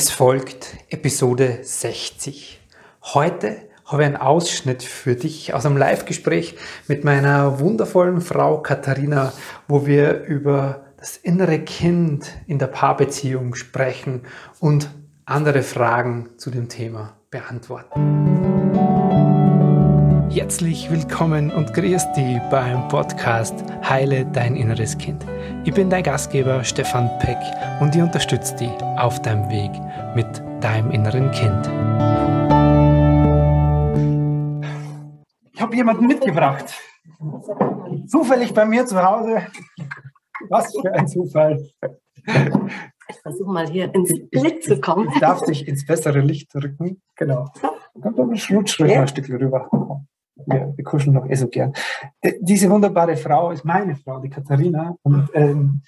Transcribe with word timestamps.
Es 0.00 0.10
folgt 0.10 0.76
Episode 0.90 1.58
60. 1.60 2.60
Heute 3.02 3.56
habe 3.84 4.02
ich 4.02 4.06
einen 4.06 4.16
Ausschnitt 4.16 4.84
für 4.84 5.16
dich 5.16 5.54
aus 5.54 5.66
einem 5.66 5.76
Live-Gespräch 5.76 6.54
mit 6.86 7.02
meiner 7.02 7.58
wundervollen 7.58 8.20
Frau 8.20 8.62
Katharina, 8.62 9.32
wo 9.66 9.86
wir 9.86 10.22
über 10.22 10.84
das 10.98 11.16
innere 11.16 11.58
Kind 11.58 12.30
in 12.46 12.60
der 12.60 12.68
Paarbeziehung 12.68 13.56
sprechen 13.56 14.22
und 14.60 14.88
andere 15.24 15.64
Fragen 15.64 16.28
zu 16.36 16.52
dem 16.52 16.68
Thema 16.68 17.16
beantworten. 17.32 18.37
Herzlich 20.30 20.90
willkommen 20.90 21.50
und 21.50 21.72
grüß 21.72 22.12
dich 22.12 22.38
beim 22.50 22.86
Podcast 22.88 23.54
Heile 23.82 24.26
dein 24.26 24.56
inneres 24.56 24.96
Kind. 24.98 25.24
Ich 25.64 25.72
bin 25.72 25.88
dein 25.88 26.02
Gastgeber 26.02 26.62
Stefan 26.64 27.10
Peck 27.18 27.38
und 27.80 27.94
ich 27.96 28.02
unterstütze 28.02 28.54
dich 28.56 28.70
auf 28.98 29.20
deinem 29.22 29.48
Weg 29.48 29.70
mit 30.14 30.26
deinem 30.62 30.90
inneren 30.90 31.30
Kind. 31.30 31.66
Ich 35.50 35.60
habe 35.62 35.74
jemanden 35.74 36.06
mitgebracht. 36.06 36.74
Zufällig 38.06 38.52
bei 38.52 38.66
mir 38.66 38.84
zu 38.84 39.02
Hause. 39.02 39.46
Was 40.50 40.70
für 40.78 40.92
ein 40.92 41.08
Zufall. 41.08 41.58
Ich 43.08 43.16
versuche 43.22 43.50
mal 43.50 43.66
hier 43.66 43.92
ins 43.94 44.12
Licht 44.30 44.64
zu 44.64 44.78
kommen. 44.78 45.08
Ich 45.14 45.20
darf 45.20 45.40
dich 45.46 45.66
ins 45.66 45.86
bessere 45.86 46.20
Licht 46.20 46.54
drücken. 46.54 47.00
Genau. 47.16 47.50
Kommt 48.00 48.18
ein 48.20 48.36
Stück 48.36 49.28
rüber 49.30 49.70
wir, 50.46 50.72
wir 50.76 50.84
kuscheln 50.84 51.14
doch 51.14 51.28
eh 51.28 51.34
so 51.34 51.48
gern. 51.48 51.72
Diese 52.40 52.70
wunderbare 52.70 53.16
Frau 53.16 53.50
ist 53.50 53.64
meine 53.64 53.96
Frau, 53.96 54.20
die 54.20 54.30
Katharina. 54.30 54.96
Und 55.02 55.28
ähm, 55.34 55.82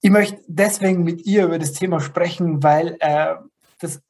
ich 0.00 0.10
möchte 0.10 0.40
deswegen 0.46 1.04
mit 1.04 1.26
ihr 1.26 1.46
über 1.46 1.58
das 1.58 1.72
Thema 1.72 2.00
sprechen, 2.00 2.62
weil 2.62 2.96
äh, 3.00 3.34
das 3.80 4.00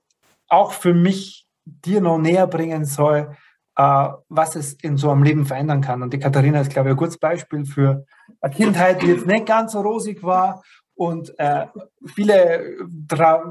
auch 0.49 0.73
für 0.73 0.95
mich 0.95 1.47
dir 1.65 2.01
noch 2.01 2.19
näher 2.19 2.47
bringen 2.47 2.85
soll, 2.85 3.37
äh, 3.77 4.09
was 4.29 4.57
es 4.57 4.75
in 4.75 4.97
so 4.97 5.11
einem 5.11 5.23
Leben 5.23 5.47
verändern 5.47 5.81
kann. 5.81 6.03
Und 6.03 6.13
die 6.13 6.19
Katharina 6.19 6.61
ist, 6.61 6.71
glaube 6.71 6.89
ich, 6.89 6.95
ein 6.95 6.99
gutes 6.99 7.19
Beispiel 7.19 7.65
für 7.65 8.05
eine 8.41 8.55
Kindheit, 8.55 9.03
die 9.03 9.07
jetzt 9.07 9.27
nicht 9.27 9.47
ganz 9.47 9.73
so 9.73 9.81
rosig 9.81 10.23
war 10.23 10.63
und 10.95 11.33
äh, 11.39 11.67
viele, 12.07 12.77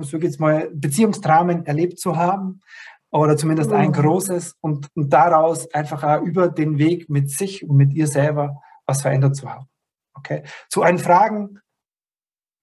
so 0.02 0.20
geht's 0.20 0.38
mal, 0.38 0.70
Beziehungsdramen 0.74 1.66
erlebt 1.66 1.98
zu 1.98 2.18
haben 2.18 2.62
oder 3.11 3.38
zumindest 3.38 3.72
ein 3.72 3.89
mhm. 3.89 3.94
großes 3.94 4.55
und, 4.61 4.88
und 4.95 5.11
daraus 5.11 5.72
einfach 5.73 6.03
auch 6.03 6.22
über 6.22 6.50
den 6.50 6.77
Weg 6.77 7.09
mit 7.09 7.30
sich 7.31 7.67
und 7.67 7.77
mit 7.77 7.94
ihr 7.94 8.08
selber 8.08 8.61
was 8.86 9.02
verändert 9.02 9.36
zu 9.36 9.50
haben. 9.50 9.67
Okay? 10.13 10.44
Zu 10.69 10.81
einen 10.81 11.00
Fragen 11.00 11.59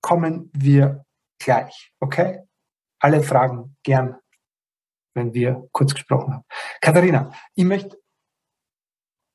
kommen 0.02 0.50
wir 0.54 1.04
gleich. 1.38 1.92
Okay? 2.00 2.40
Alle 3.00 3.22
Fragen 3.22 3.76
gern, 3.82 4.16
wenn 5.14 5.34
wir 5.34 5.68
kurz 5.72 5.94
gesprochen 5.94 6.34
haben. 6.34 6.44
Katharina, 6.80 7.32
ich 7.54 7.64
möchte 7.64 7.98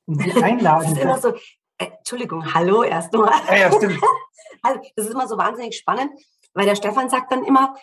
Sie 0.06 0.32
einladen. 0.42 0.94
Das 0.94 1.22
so, 1.22 1.34
äh, 1.78 1.86
Entschuldigung, 1.98 2.54
hallo 2.54 2.82
erst 2.82 3.12
mal. 3.12 3.32
Ja, 3.48 3.56
ja, 3.56 3.72
stimmt. 3.72 4.00
Also, 4.62 4.80
das 4.94 5.06
ist 5.06 5.14
immer 5.14 5.26
so 5.26 5.38
wahnsinnig 5.38 5.74
spannend, 5.74 6.10
weil 6.52 6.66
der 6.66 6.74
Stefan 6.74 7.08
sagt 7.08 7.32
dann 7.32 7.44
immer, 7.44 7.76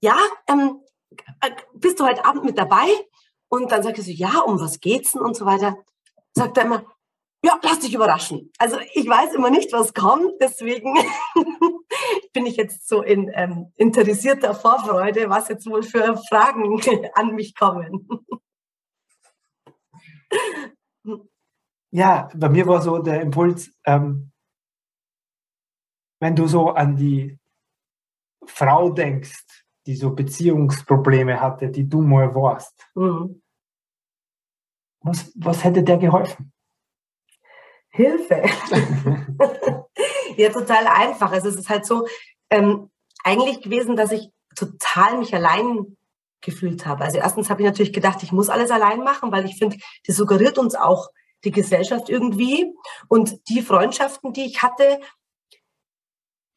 ja, 0.00 0.16
ähm, 0.48 0.80
äh, 0.80 0.83
bist 1.74 2.00
du 2.00 2.06
heute 2.06 2.24
Abend 2.24 2.44
mit 2.44 2.58
dabei? 2.58 2.86
Und 3.48 3.70
dann 3.70 3.82
sagt 3.82 3.98
er 3.98 4.04
so, 4.04 4.10
ja, 4.10 4.40
um 4.40 4.58
was 4.60 4.80
geht's 4.80 5.12
denn 5.12 5.22
und 5.22 5.36
so 5.36 5.46
weiter. 5.46 5.76
Sagt 6.32 6.56
er 6.58 6.64
immer, 6.64 6.84
ja, 7.44 7.60
lass 7.62 7.80
dich 7.80 7.94
überraschen. 7.94 8.50
Also 8.58 8.78
ich 8.94 9.06
weiß 9.06 9.34
immer 9.34 9.50
nicht, 9.50 9.70
was 9.72 9.92
kommt, 9.92 10.40
deswegen 10.40 10.94
bin 12.32 12.46
ich 12.46 12.56
jetzt 12.56 12.88
so 12.88 13.02
in 13.02 13.30
ähm, 13.34 13.70
interessierter 13.76 14.54
Vorfreude, 14.54 15.28
was 15.28 15.48
jetzt 15.48 15.66
wohl 15.66 15.82
für 15.82 16.16
Fragen 16.28 16.80
an 17.14 17.34
mich 17.34 17.54
kommen. 17.54 18.08
ja, 21.90 22.30
bei 22.34 22.48
mir 22.48 22.66
war 22.66 22.80
so 22.80 22.98
der 22.98 23.20
Impuls, 23.20 23.70
ähm, 23.84 24.32
wenn 26.20 26.34
du 26.34 26.46
so 26.46 26.70
an 26.70 26.96
die 26.96 27.38
Frau 28.46 28.90
denkst, 28.90 29.63
die 29.86 29.96
so 29.96 30.14
Beziehungsprobleme 30.14 31.40
hatte, 31.40 31.68
die 31.68 31.88
du 31.88 32.00
mal 32.00 32.34
warst. 32.34 32.74
Mhm. 32.94 33.42
Was, 35.00 35.32
was 35.36 35.64
hätte 35.64 35.82
der 35.82 35.98
geholfen? 35.98 36.52
Hilfe. 37.90 38.42
ja, 40.36 40.48
total 40.50 40.86
einfach. 40.86 41.30
Also 41.30 41.48
es 41.48 41.56
ist 41.56 41.68
halt 41.68 41.86
so 41.86 42.06
ähm, 42.50 42.90
eigentlich 43.22 43.60
gewesen, 43.60 43.96
dass 43.96 44.12
ich 44.12 44.30
total 44.56 45.18
mich 45.18 45.34
allein 45.34 45.96
gefühlt 46.40 46.86
habe. 46.86 47.04
Also 47.04 47.18
erstens 47.18 47.50
habe 47.50 47.62
ich 47.62 47.66
natürlich 47.66 47.92
gedacht, 47.92 48.22
ich 48.22 48.32
muss 48.32 48.48
alles 48.48 48.70
allein 48.70 49.00
machen, 49.00 49.30
weil 49.32 49.44
ich 49.44 49.56
finde, 49.56 49.76
das 50.06 50.16
suggeriert 50.16 50.58
uns 50.58 50.74
auch 50.74 51.08
die 51.44 51.50
Gesellschaft 51.50 52.08
irgendwie. 52.08 52.72
Und 53.08 53.48
die 53.48 53.62
Freundschaften, 53.62 54.32
die 54.32 54.44
ich 54.46 54.62
hatte, 54.62 55.00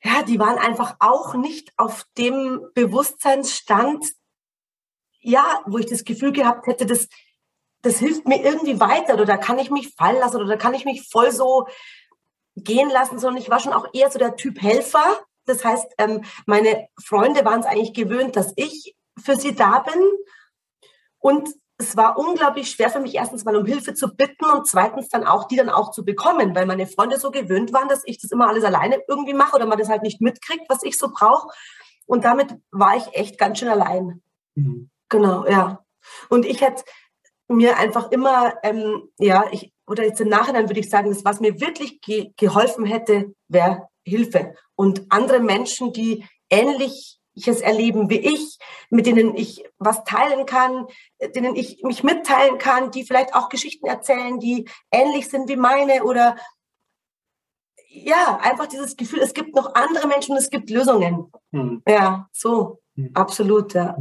ja, 0.08 0.24
die 0.24 0.40
waren 0.40 0.58
einfach 0.58 0.96
auch 1.00 1.34
nicht 1.34 1.74
auf 1.76 2.06
dem 2.18 2.62
Bewusstseinsstand, 2.74 4.06
ja, 5.20 5.62
wo 5.66 5.80
ich 5.80 5.88
das 5.88 6.06
Gefühl 6.06 6.32
gehabt 6.32 6.68
hätte, 6.68 6.86
das, 6.86 7.10
das 7.82 8.00
hilft 8.00 8.26
mir 8.26 8.42
irgendwie 8.42 8.80
weiter 8.80 9.16
oder 9.16 9.26
da 9.26 9.36
kann 9.36 9.60
ich 9.60 9.70
mich 9.70 9.94
fallen 9.96 10.20
lassen 10.20 10.38
oder 10.38 10.48
da 10.48 10.56
kann 10.56 10.74
ich 10.74 10.86
mich 10.86 11.10
voll 11.10 11.32
so 11.32 11.68
gehen 12.56 12.90
lassen, 12.90 13.20
sondern 13.20 13.42
ich 13.42 13.50
war 13.50 13.60
schon 13.60 13.74
auch 13.74 13.88
eher 13.94 14.10
so 14.10 14.18
der 14.18 14.38
Typ 14.38 14.62
Helfer. 14.62 15.20
Das 15.46 15.66
heißt, 15.66 15.88
ähm, 15.98 16.24
meine 16.46 16.88
Freunde 17.04 17.44
waren 17.44 17.60
es 17.60 17.66
eigentlich 17.66 17.94
gewöhnt, 17.94 18.38
dass 18.38 18.54
ich 18.56 18.96
für 19.22 19.36
sie 19.36 19.56
da 19.56 19.80
bin. 19.80 20.02
Und 21.20 21.50
es 21.80 21.96
war 21.96 22.18
unglaublich 22.18 22.72
schwer 22.72 22.90
für 22.90 23.00
mich, 23.00 23.16
erstens 23.16 23.46
mal 23.46 23.56
um 23.56 23.66
Hilfe 23.66 23.94
zu 23.94 24.16
bitten 24.16 24.46
und 24.46 24.68
zweitens 24.68 25.10
dann 25.10 25.26
auch, 25.26 25.48
die 25.48 25.58
dann 25.58 25.70
auch 25.70 25.92
zu 25.92 26.04
bekommen, 26.04 26.56
weil 26.56 26.66
meine 26.66 26.88
Freunde 26.88 27.20
so 27.20 27.30
gewöhnt 27.30 27.72
waren, 27.72 27.88
dass 27.88 28.02
ich 28.06 28.20
das 28.20 28.32
immer 28.32 28.48
alles 28.48 28.64
alleine 28.64 29.00
irgendwie 29.08 29.34
mache 29.34 29.56
oder 29.56 29.68
man 29.68 29.78
das 29.78 29.90
halt 29.90 30.02
nicht 30.02 30.20
mitkriegt, 30.20 30.66
was 30.70 30.84
ich 30.84 30.98
so 30.98 31.10
brauche. 31.14 31.50
Und 32.08 32.26
damit 32.26 32.56
war 32.72 32.98
ich 32.98 33.14
echt 33.14 33.38
ganz 33.38 33.60
schön 33.60 33.70
allein. 33.70 34.22
Mhm. 34.56 34.90
Genau, 35.10 35.46
ja. 35.46 35.84
Und 36.30 36.46
ich 36.46 36.62
hätte 36.62 36.84
mir 37.48 37.78
einfach 37.78 38.12
immer, 38.12 38.56
ähm, 38.64 39.10
ja, 39.20 39.46
ich, 39.52 39.72
oder 39.86 40.04
jetzt 40.04 40.20
im 40.20 40.30
Nachhinein 40.30 40.70
würde 40.70 40.80
ich 40.80 40.90
sagen, 40.90 41.10
das, 41.10 41.24
was 41.26 41.40
mir 41.40 41.60
wirklich 41.62 42.02
ge 42.02 42.32
geholfen 42.38 42.86
hätte, 42.86 43.34
wäre 43.48 43.88
Hilfe. 44.04 44.56
Und 44.76 45.06
andere 45.10 45.40
Menschen, 45.40 45.94
die 45.94 46.26
ähnlich 46.50 47.20
ähnliches 47.38 47.62
erleben 47.62 48.10
wie 48.10 48.20
ich, 48.20 48.58
mit 48.90 49.06
denen 49.06 49.36
ich 49.36 49.64
was 49.78 50.04
teilen 50.04 50.46
kann, 50.46 50.88
denen 51.36 51.56
ich 51.56 51.84
mich 51.84 52.04
mitteilen 52.04 52.58
kann, 52.58 52.92
die 52.92 53.04
vielleicht 53.04 53.36
auch 53.36 53.50
Geschichten 53.50 53.86
erzählen, 53.86 54.40
die 54.40 54.68
ähnlich 54.92 55.30
sind 55.30 55.48
wie 55.48 55.56
meine 55.56 56.04
oder 56.04 56.36
ja, 57.90 58.40
einfach 58.42 58.68
dieses 58.68 58.96
Gefühl, 58.96 59.20
es 59.20 59.34
gibt 59.34 59.56
noch 59.56 59.74
andere 59.76 60.08
Menschen 60.08 60.32
und 60.32 60.38
es 60.38 60.50
gibt 60.50 60.70
Lösungen. 60.70 61.32
Hm. 61.52 61.82
Ja, 61.88 62.28
so, 62.32 62.80
hm. 62.96 63.12
absolut, 63.14 63.74
ja. 63.74 63.96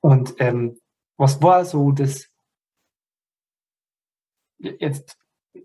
Und 0.00 0.34
ähm, 0.38 0.78
was 1.16 1.40
war 1.42 1.64
so 1.64 1.92
das, 1.92 2.28
jetzt 4.58 5.16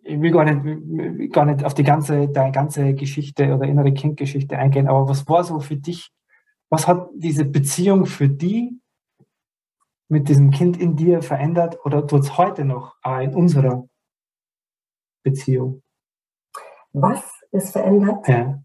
ich 0.03 0.21
will 0.21 0.31
gar 0.31 0.45
nicht, 0.45 1.33
gar 1.33 1.45
nicht 1.45 1.63
auf 1.63 1.73
die 1.73 1.83
ganze, 1.83 2.29
deine 2.29 2.51
ganze 2.51 2.93
Geschichte 2.93 3.53
oder 3.53 3.65
innere 3.67 3.93
Kindgeschichte 3.93 4.57
eingehen, 4.57 4.87
aber 4.87 5.07
was 5.07 5.27
war 5.27 5.43
so 5.43 5.59
für 5.59 5.75
dich, 5.75 6.11
was 6.69 6.87
hat 6.87 7.09
diese 7.15 7.45
Beziehung 7.45 8.05
für 8.05 8.29
die 8.29 8.79
mit 10.07 10.27
diesem 10.27 10.51
Kind 10.51 10.77
in 10.77 10.95
dir 10.95 11.21
verändert 11.21 11.77
oder 11.85 12.05
tut 12.05 12.21
es 12.21 12.37
heute 12.37 12.65
noch 12.65 12.95
in 13.21 13.33
unserer 13.33 13.87
Beziehung? 15.23 15.83
Was 16.93 17.23
ist 17.51 17.71
verändert? 17.71 18.27
Ja. 18.27 18.61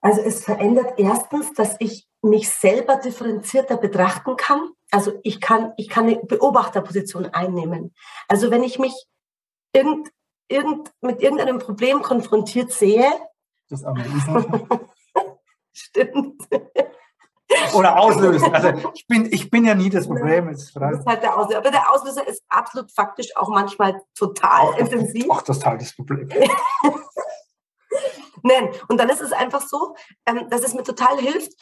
Also 0.00 0.20
es 0.20 0.44
verändert 0.44 0.98
erstens, 0.98 1.52
dass 1.54 1.76
ich 1.80 2.06
mich 2.22 2.48
selber 2.48 2.96
differenzierter 2.96 3.76
betrachten 3.76 4.36
kann. 4.36 4.70
Also 4.90 5.18
ich 5.22 5.40
kann, 5.40 5.72
ich 5.76 5.88
kann 5.88 6.04
eine 6.04 6.16
Beobachterposition 6.16 7.26
einnehmen. 7.26 7.94
Also 8.28 8.50
wenn 8.50 8.62
ich 8.62 8.78
mich 8.78 9.06
irgend, 9.72 10.10
irgend, 10.48 10.92
mit 11.00 11.20
irgendeinem 11.20 11.58
Problem 11.58 12.02
konfrontiert 12.02 12.72
sehe. 12.72 13.10
Das 13.68 13.82
Stimmt. 15.72 16.42
Oder 17.74 17.98
auslösen. 17.98 18.54
Also 18.54 18.90
ich 18.94 19.06
bin, 19.06 19.26
ich 19.30 19.50
bin 19.50 19.64
ja 19.64 19.74
nie 19.74 19.90
das 19.90 20.06
Problem. 20.06 20.46
Das 20.46 20.70
ist, 20.70 20.76
halt 20.76 21.22
der 21.22 21.36
Auslöser. 21.36 21.58
Aber 21.58 21.70
der 21.70 21.92
Auslöser 21.92 22.26
ist 22.26 22.42
absolut 22.48 22.90
faktisch 22.92 23.36
auch 23.36 23.48
manchmal 23.48 24.00
total 24.14 24.68
auch, 24.68 24.78
intensiv. 24.78 25.28
Auch 25.30 25.42
das 25.42 25.58
Teil 25.58 25.78
das 25.78 25.94
Problem. 25.94 26.28
Nein, 28.42 28.70
und 28.88 28.98
dann 28.98 29.08
ist 29.08 29.20
es 29.20 29.32
einfach 29.32 29.62
so, 29.62 29.96
ähm, 30.26 30.48
dass 30.50 30.62
es 30.62 30.74
mir 30.74 30.84
total 30.84 31.18
hilft, 31.18 31.52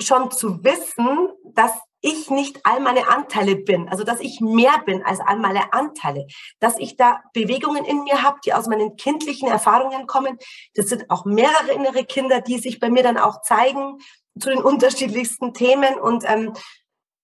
schon 0.00 0.30
zu 0.30 0.62
wissen, 0.64 1.28
dass 1.54 1.72
ich 2.00 2.30
nicht 2.30 2.60
all 2.64 2.80
meine 2.80 3.08
Anteile 3.08 3.56
bin, 3.56 3.88
also 3.88 4.04
dass 4.04 4.20
ich 4.20 4.40
mehr 4.40 4.82
bin 4.86 5.02
als 5.04 5.20
all 5.20 5.38
meine 5.38 5.72
Anteile, 5.72 6.26
dass 6.60 6.78
ich 6.78 6.96
da 6.96 7.20
Bewegungen 7.32 7.84
in 7.84 8.04
mir 8.04 8.22
habe, 8.22 8.38
die 8.44 8.54
aus 8.54 8.68
meinen 8.68 8.96
kindlichen 8.96 9.48
Erfahrungen 9.48 10.06
kommen. 10.06 10.38
Das 10.74 10.88
sind 10.88 11.10
auch 11.10 11.24
mehrere 11.24 11.72
innere 11.72 12.04
Kinder, 12.04 12.40
die 12.40 12.58
sich 12.58 12.78
bei 12.78 12.90
mir 12.90 13.02
dann 13.02 13.18
auch 13.18 13.42
zeigen 13.42 13.98
zu 14.38 14.50
den 14.50 14.62
unterschiedlichsten 14.62 15.54
Themen. 15.54 15.98
Und, 15.98 16.24
ähm, 16.26 16.52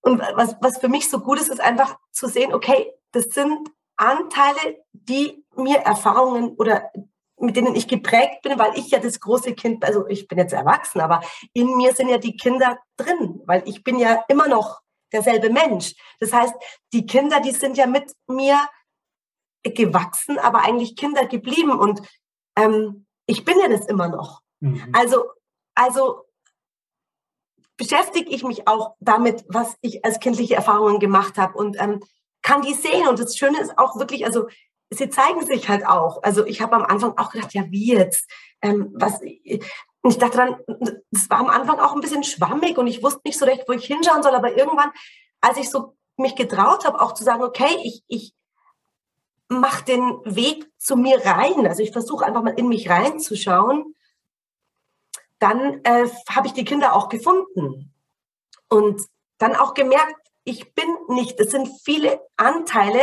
und 0.00 0.20
was, 0.34 0.56
was 0.60 0.78
für 0.78 0.88
mich 0.88 1.08
so 1.08 1.20
gut 1.20 1.38
ist, 1.38 1.48
ist 1.48 1.60
einfach 1.60 1.96
zu 2.10 2.26
sehen, 2.26 2.52
okay, 2.52 2.92
das 3.12 3.26
sind 3.26 3.70
Anteile, 3.96 4.84
die 4.92 5.44
mir 5.56 5.78
Erfahrungen 5.78 6.56
oder 6.56 6.90
mit 7.44 7.56
denen 7.56 7.74
ich 7.74 7.88
geprägt 7.88 8.42
bin, 8.42 8.58
weil 8.58 8.76
ich 8.78 8.90
ja 8.90 8.98
das 8.98 9.20
große 9.20 9.54
Kind, 9.54 9.84
also 9.84 10.06
ich 10.08 10.28
bin 10.28 10.38
jetzt 10.38 10.52
erwachsen, 10.52 11.00
aber 11.00 11.20
in 11.52 11.76
mir 11.76 11.94
sind 11.94 12.08
ja 12.08 12.18
die 12.18 12.36
Kinder 12.36 12.78
drin, 12.96 13.42
weil 13.46 13.62
ich 13.66 13.84
bin 13.84 13.98
ja 13.98 14.24
immer 14.28 14.48
noch 14.48 14.80
derselbe 15.12 15.50
Mensch. 15.50 15.94
Das 16.20 16.32
heißt, 16.32 16.54
die 16.92 17.06
Kinder, 17.06 17.40
die 17.40 17.52
sind 17.52 17.76
ja 17.76 17.86
mit 17.86 18.12
mir 18.26 18.58
gewachsen, 19.62 20.38
aber 20.38 20.62
eigentlich 20.62 20.96
Kinder 20.96 21.26
geblieben 21.26 21.78
und 21.78 22.02
ähm, 22.56 23.06
ich 23.26 23.44
bin 23.44 23.58
ja 23.58 23.68
das 23.68 23.86
immer 23.86 24.08
noch. 24.08 24.42
Mhm. 24.60 24.92
Also, 24.92 25.24
also 25.74 26.24
beschäftige 27.76 28.30
ich 28.30 28.44
mich 28.44 28.68
auch 28.68 28.94
damit, 29.00 29.44
was 29.48 29.76
ich 29.80 30.04
als 30.04 30.20
kindliche 30.20 30.54
Erfahrungen 30.54 31.00
gemacht 31.00 31.38
habe 31.38 31.56
und 31.58 31.80
ähm, 31.80 32.00
kann 32.42 32.62
die 32.62 32.74
sehen. 32.74 33.08
Und 33.08 33.18
das 33.18 33.36
Schöne 33.36 33.60
ist 33.60 33.78
auch 33.78 33.96
wirklich, 33.98 34.24
also 34.26 34.48
sie 34.96 35.10
zeigen 35.10 35.44
sich 35.46 35.68
halt 35.68 35.86
auch. 35.86 36.22
Also 36.22 36.46
ich 36.46 36.60
habe 36.60 36.76
am 36.76 36.84
Anfang 36.84 37.16
auch 37.18 37.30
gedacht, 37.30 37.54
ja, 37.54 37.64
wie 37.70 37.92
jetzt? 37.92 38.28
Ähm, 38.62 38.90
was, 38.94 39.20
ich 39.22 40.18
dachte 40.18 40.36
dann, 40.36 40.56
das 41.10 41.30
war 41.30 41.38
am 41.38 41.48
Anfang 41.48 41.80
auch 41.80 41.94
ein 41.94 42.00
bisschen 42.00 42.24
schwammig 42.24 42.78
und 42.78 42.86
ich 42.86 43.02
wusste 43.02 43.22
nicht 43.24 43.38
so 43.38 43.44
recht, 43.44 43.64
wo 43.66 43.72
ich 43.72 43.86
hinschauen 43.86 44.22
soll. 44.22 44.34
Aber 44.34 44.56
irgendwann, 44.56 44.90
als 45.40 45.58
ich 45.58 45.70
so 45.70 45.96
mich 46.16 46.36
getraut 46.36 46.84
habe, 46.84 47.00
auch 47.00 47.14
zu 47.14 47.24
sagen, 47.24 47.42
okay, 47.42 47.76
ich, 47.82 48.04
ich 48.08 48.34
mache 49.48 49.84
den 49.84 50.20
Weg 50.24 50.70
zu 50.78 50.96
mir 50.96 51.24
rein. 51.24 51.66
Also 51.66 51.82
ich 51.82 51.92
versuche 51.92 52.24
einfach 52.24 52.42
mal 52.42 52.58
in 52.58 52.68
mich 52.68 52.88
reinzuschauen. 52.88 53.94
Dann 55.38 55.82
äh, 55.84 56.08
habe 56.30 56.46
ich 56.46 56.52
die 56.52 56.64
Kinder 56.64 56.94
auch 56.94 57.08
gefunden 57.08 57.92
und 58.68 59.00
dann 59.38 59.56
auch 59.56 59.74
gemerkt, 59.74 60.16
ich 60.44 60.74
bin 60.74 60.88
nicht, 61.08 61.40
es 61.40 61.50
sind 61.50 61.68
viele 61.84 62.20
Anteile, 62.36 63.02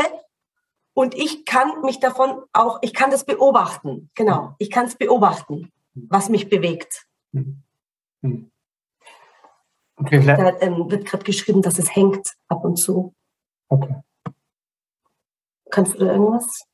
und 0.94 1.16
ich 1.16 1.46
kann 1.46 1.82
mich 1.82 2.00
davon 2.00 2.44
auch, 2.54 2.80
ich 2.82 2.94
kann 2.94 3.12
das 3.12 3.26
beobachten. 3.26 4.10
Genau, 4.16 4.56
ich 4.58 4.70
kann 4.70 4.86
es 4.86 4.96
beobachten, 4.96 5.72
was 5.94 6.30
mich 6.30 6.50
bewegt. 6.50 7.08
Mhm. 7.32 7.64
Mhm. 8.22 8.52
Okay, 9.96 10.26
da 10.26 10.60
ähm, 10.62 10.90
wird 10.90 11.06
gerade 11.06 11.24
geschrieben, 11.24 11.62
dass 11.62 11.78
es 11.78 11.96
hängt 11.96 12.36
ab 12.48 12.64
und 12.64 12.78
zu. 12.78 13.14
Okay. 13.70 14.02
Kannst 15.70 15.94
du 15.94 16.00
da 16.00 16.12
irgendwas? 16.12 16.66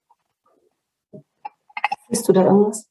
Siehst 2.09 2.27
du 2.27 2.33
da 2.33 2.45
irgendwas? 2.45 2.89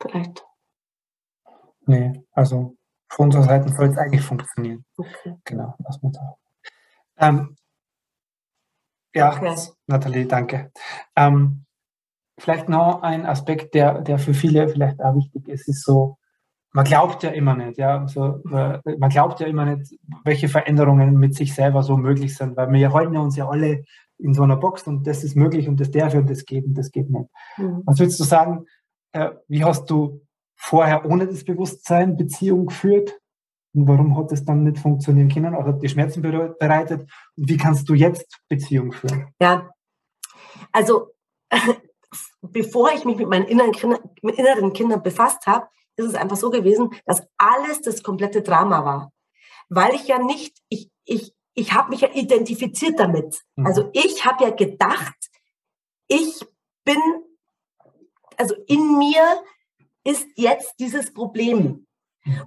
Vielleicht. 0.00 0.44
Nee, 1.86 2.24
also 2.32 2.76
von 3.10 3.26
unserer 3.26 3.44
Seite 3.44 3.68
soll 3.70 3.88
es 3.88 3.98
eigentlich 3.98 4.22
funktionieren. 4.22 4.84
Okay. 4.96 5.36
Genau, 5.44 5.74
was 5.78 6.00
man 6.02 6.12
da. 6.12 6.36
Ähm, 7.18 7.56
ja, 9.14 9.32
okay. 9.32 9.54
Nathalie, 9.86 10.26
danke. 10.26 10.70
Ähm, 11.16 11.64
vielleicht 12.38 12.68
noch 12.68 13.02
ein 13.02 13.26
Aspekt, 13.26 13.74
der, 13.74 14.00
der 14.00 14.18
für 14.18 14.34
viele 14.34 14.68
vielleicht 14.68 15.02
auch 15.02 15.14
wichtig 15.14 15.48
ist, 15.48 15.68
ist 15.68 15.84
so, 15.84 16.16
man 16.72 16.84
glaubt 16.84 17.22
ja 17.24 17.30
immer 17.30 17.56
nicht, 17.56 17.78
ja, 17.78 18.06
so, 18.06 18.40
man 18.44 19.10
glaubt 19.10 19.40
ja 19.40 19.46
immer 19.46 19.64
nicht, 19.64 19.98
welche 20.24 20.48
Veränderungen 20.48 21.16
mit 21.16 21.34
sich 21.34 21.54
selber 21.54 21.82
so 21.82 21.96
möglich 21.96 22.36
sind, 22.36 22.56
weil 22.56 22.72
wir 22.72 22.92
halten 22.92 23.16
uns 23.16 23.36
ja 23.36 23.48
alle 23.48 23.82
in 24.18 24.34
so 24.34 24.44
einer 24.44 24.56
Box 24.56 24.86
und 24.86 25.06
das 25.06 25.24
ist 25.24 25.34
möglich 25.34 25.68
und 25.68 25.80
das 25.80 25.90
darf 25.90 26.14
und 26.14 26.30
das 26.30 26.44
geht 26.44 26.64
und 26.64 26.74
das 26.74 26.92
geht 26.92 27.10
nicht. 27.10 27.28
Mhm. 27.56 27.82
Was 27.86 27.98
würdest 27.98 28.20
du 28.20 28.24
sagen, 28.24 28.66
äh, 29.12 29.30
wie 29.48 29.64
hast 29.64 29.90
du 29.90 30.20
vorher 30.60 31.04
ohne 31.06 31.26
das 31.26 31.44
Bewusstsein 31.44 32.16
Beziehung 32.16 32.66
geführt? 32.66 33.18
Und 33.72 33.88
warum 33.88 34.16
hat 34.16 34.32
es 34.32 34.44
dann 34.44 34.64
nicht 34.64 34.78
funktionieren 34.78 35.28
können? 35.28 35.54
Oder 35.54 35.74
hat 35.74 35.82
die 35.82 35.88
Schmerzen 35.88 36.22
bereitet? 36.22 37.08
Und 37.36 37.48
wie 37.48 37.56
kannst 37.56 37.88
du 37.88 37.94
jetzt 37.94 38.40
Beziehung 38.48 38.92
führen? 38.92 39.32
Ja, 39.40 39.70
also 40.72 41.12
bevor 42.42 42.92
ich 42.92 43.04
mich 43.04 43.16
mit 43.16 43.28
meinen 43.28 43.46
inneren, 43.46 43.72
Kinder, 43.72 44.00
mit 44.22 44.36
inneren 44.36 44.72
Kindern 44.72 45.02
befasst 45.02 45.46
habe, 45.46 45.68
ist 45.96 46.06
es 46.06 46.14
einfach 46.14 46.36
so 46.36 46.50
gewesen, 46.50 46.90
dass 47.06 47.22
alles 47.38 47.80
das 47.82 48.02
komplette 48.02 48.42
Drama 48.42 48.84
war. 48.84 49.12
Weil 49.68 49.94
ich 49.94 50.08
ja 50.08 50.18
nicht, 50.18 50.58
ich, 50.68 50.90
ich, 51.04 51.34
ich 51.54 51.72
habe 51.72 51.90
mich 51.90 52.00
ja 52.00 52.08
identifiziert 52.12 52.98
damit. 52.98 53.40
Mhm. 53.56 53.66
Also 53.66 53.90
ich 53.92 54.24
habe 54.24 54.44
ja 54.44 54.50
gedacht, 54.50 55.30
ich 56.08 56.44
bin, 56.84 57.00
also 58.36 58.54
in 58.66 58.98
mir 58.98 59.42
ist 60.04 60.26
jetzt 60.36 60.74
dieses 60.78 61.12
Problem. 61.12 61.86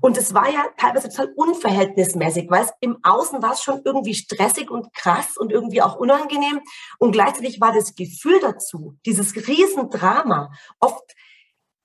Und 0.01 0.17
es 0.17 0.33
war 0.33 0.49
ja 0.51 0.65
teilweise 0.77 1.09
total 1.09 1.33
unverhältnismäßig, 1.35 2.49
weil 2.49 2.63
es 2.63 2.73
im 2.79 2.97
Außen 3.01 3.41
war 3.41 3.53
es 3.53 3.63
schon 3.63 3.81
irgendwie 3.83 4.13
stressig 4.13 4.69
und 4.69 4.93
krass 4.93 5.35
und 5.37 5.51
irgendwie 5.51 5.81
auch 5.81 5.95
unangenehm. 5.95 6.61
Und 6.99 7.11
gleichzeitig 7.11 7.59
war 7.59 7.73
das 7.73 7.95
Gefühl 7.95 8.39
dazu, 8.39 8.95
dieses 9.05 9.35
Riesendrama, 9.35 10.51
oft 10.79 11.03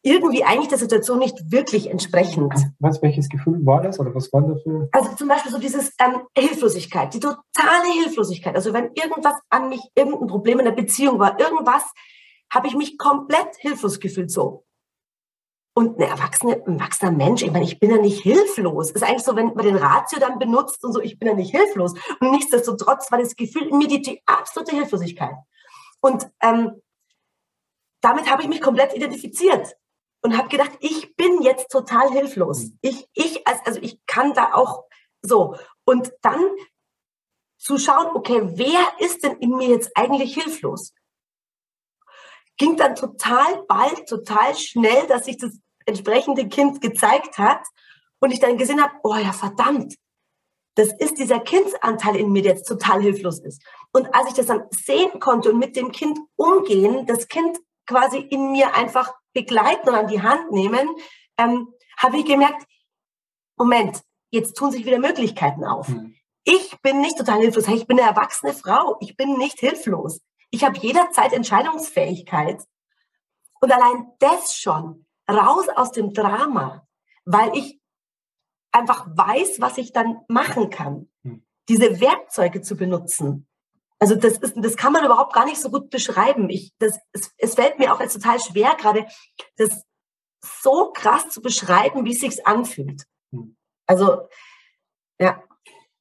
irgendwie 0.02 0.44
eigentlich 0.44 0.68
der 0.68 0.78
Situation 0.78 1.18
nicht 1.18 1.50
wirklich 1.50 1.90
entsprechend. 1.90 2.52
Was, 2.78 3.02
welches 3.02 3.28
Gefühl 3.28 3.64
war 3.66 3.82
das 3.82 3.98
oder 3.98 4.14
was 4.14 4.32
war 4.32 4.42
dafür? 4.42 4.88
Also 4.92 5.14
zum 5.16 5.28
Beispiel 5.28 5.50
so 5.50 5.58
dieses 5.58 5.92
ähm, 5.98 6.22
Hilflosigkeit, 6.36 7.12
die 7.14 7.20
totale 7.20 7.92
Hilflosigkeit. 8.02 8.54
Also 8.54 8.72
wenn 8.72 8.90
irgendwas 8.94 9.34
an 9.50 9.68
mich, 9.68 9.80
irgendein 9.94 10.28
Problem 10.28 10.58
in 10.60 10.66
der 10.66 10.72
Beziehung 10.72 11.18
war, 11.18 11.38
irgendwas, 11.40 11.84
habe 12.52 12.68
ich 12.68 12.76
mich 12.76 12.96
komplett 12.96 13.56
hilflos 13.58 13.98
gefühlt 13.98 14.30
so. 14.30 14.64
Und 15.78 15.94
eine 15.94 16.10
erwachsene, 16.10 16.60
ein 16.66 16.80
erwachsener 16.80 17.12
Mensch, 17.12 17.40
ich 17.44 17.52
meine, 17.52 17.64
ich 17.64 17.78
bin 17.78 17.92
ja 17.92 17.98
nicht 17.98 18.20
hilflos. 18.20 18.90
Ist 18.90 19.04
eigentlich 19.04 19.22
so, 19.22 19.36
wenn 19.36 19.54
man 19.54 19.64
den 19.64 19.76
Ratio 19.76 20.18
dann 20.18 20.40
benutzt 20.40 20.82
und 20.82 20.92
so, 20.92 21.00
ich 21.00 21.20
bin 21.20 21.28
ja 21.28 21.34
nicht 21.34 21.52
hilflos. 21.52 21.92
Und 22.18 22.32
nichtsdestotrotz 22.32 23.12
war 23.12 23.20
das 23.20 23.36
Gefühl 23.36 23.68
in 23.68 23.78
mir 23.78 23.86
die, 23.86 24.02
die 24.02 24.20
absolute 24.26 24.74
Hilflosigkeit. 24.74 25.36
Und 26.00 26.28
ähm, 26.42 26.82
damit 28.00 28.28
habe 28.28 28.42
ich 28.42 28.48
mich 28.48 28.60
komplett 28.60 28.92
identifiziert 28.92 29.76
und 30.20 30.36
habe 30.36 30.48
gedacht, 30.48 30.72
ich 30.80 31.14
bin 31.14 31.42
jetzt 31.42 31.68
total 31.70 32.10
hilflos. 32.10 32.64
Mhm. 32.64 32.78
Ich, 32.80 33.08
ich, 33.12 33.46
also 33.46 33.78
ich 33.80 34.04
kann 34.04 34.34
da 34.34 34.54
auch 34.54 34.82
so. 35.22 35.54
Und 35.84 36.10
dann 36.22 36.44
zu 37.56 37.78
schauen, 37.78 38.16
okay, 38.16 38.40
wer 38.42 38.80
ist 38.98 39.22
denn 39.22 39.36
in 39.36 39.50
mir 39.50 39.68
jetzt 39.68 39.96
eigentlich 39.96 40.34
hilflos? 40.34 40.92
Ging 42.56 42.76
dann 42.76 42.96
total 42.96 43.62
bald, 43.68 44.08
total 44.08 44.56
schnell, 44.56 45.06
dass 45.06 45.26
sich 45.26 45.36
das 45.36 45.56
entsprechende 45.88 46.48
Kind 46.48 46.80
gezeigt 46.80 47.38
hat 47.38 47.62
und 48.20 48.30
ich 48.30 48.40
dann 48.40 48.58
gesehen 48.58 48.82
habe, 48.82 48.94
oh 49.02 49.16
ja, 49.16 49.32
verdammt, 49.32 49.94
das 50.74 50.92
ist 50.98 51.18
dieser 51.18 51.40
Kindsanteil 51.40 52.16
in 52.16 52.30
mir, 52.30 52.42
der 52.42 52.54
jetzt 52.54 52.68
total 52.68 53.02
hilflos 53.02 53.40
ist. 53.40 53.62
Und 53.92 54.14
als 54.14 54.28
ich 54.28 54.34
das 54.34 54.46
dann 54.46 54.62
sehen 54.70 55.18
konnte 55.18 55.50
und 55.50 55.58
mit 55.58 55.74
dem 55.74 55.90
Kind 55.90 56.18
umgehen, 56.36 57.04
das 57.06 57.26
Kind 57.26 57.58
quasi 57.86 58.18
in 58.18 58.52
mir 58.52 58.74
einfach 58.74 59.12
begleiten 59.32 59.88
und 59.88 59.94
an 59.96 60.06
die 60.06 60.22
Hand 60.22 60.52
nehmen, 60.52 60.88
ähm, 61.36 61.68
habe 61.96 62.18
ich 62.18 62.24
gemerkt, 62.24 62.64
Moment, 63.56 64.02
jetzt 64.30 64.56
tun 64.56 64.70
sich 64.70 64.86
wieder 64.86 65.00
Möglichkeiten 65.00 65.64
auf. 65.64 65.88
Mhm. 65.88 66.14
Ich 66.44 66.80
bin 66.80 67.00
nicht 67.00 67.18
total 67.18 67.40
hilflos. 67.40 67.66
Ich 67.66 67.86
bin 67.86 67.98
eine 67.98 68.08
erwachsene 68.08 68.54
Frau. 68.54 68.96
Ich 69.00 69.16
bin 69.16 69.36
nicht 69.36 69.58
hilflos. 69.58 70.20
Ich 70.50 70.64
habe 70.64 70.78
jederzeit 70.78 71.32
Entscheidungsfähigkeit. 71.32 72.62
Und 73.60 73.72
allein 73.72 74.12
das 74.20 74.54
schon 74.54 75.06
raus 75.28 75.66
aus 75.74 75.92
dem 75.92 76.12
Drama, 76.12 76.86
weil 77.24 77.56
ich 77.56 77.80
einfach 78.72 79.06
weiß, 79.08 79.60
was 79.60 79.78
ich 79.78 79.92
dann 79.92 80.20
machen 80.28 80.70
kann. 80.70 81.08
Hm. 81.24 81.44
Diese 81.68 82.00
Werkzeuge 82.00 82.62
zu 82.62 82.76
benutzen. 82.76 83.46
Also 83.98 84.14
das 84.14 84.38
ist, 84.38 84.54
das 84.56 84.76
kann 84.76 84.92
man 84.92 85.04
überhaupt 85.04 85.34
gar 85.34 85.44
nicht 85.44 85.60
so 85.60 85.70
gut 85.70 85.90
beschreiben. 85.90 86.48
Ich, 86.50 86.72
das, 86.78 86.98
es, 87.12 87.32
es 87.36 87.54
fällt 87.54 87.78
mir 87.78 87.92
auch 87.92 88.00
jetzt 88.00 88.14
total 88.14 88.38
schwer, 88.40 88.74
gerade 88.78 89.06
das 89.56 89.84
so 90.44 90.92
krass 90.92 91.28
zu 91.30 91.42
beschreiben, 91.42 92.04
wie 92.04 92.12
es 92.12 92.20
sich 92.20 92.46
anfühlt. 92.46 93.04
Hm. 93.32 93.56
Also, 93.86 94.28
ja. 95.18 95.42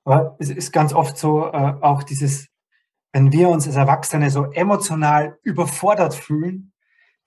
Aber 0.03 0.37
es 0.39 0.49
ist 0.49 0.71
ganz 0.71 0.93
oft 0.93 1.17
so, 1.17 1.47
äh, 1.47 1.73
auch 1.81 2.03
dieses, 2.03 2.47
wenn 3.11 3.31
wir 3.31 3.49
uns 3.49 3.67
als 3.67 3.75
Erwachsene 3.75 4.29
so 4.29 4.45
emotional 4.51 5.39
überfordert 5.43 6.13
fühlen, 6.13 6.71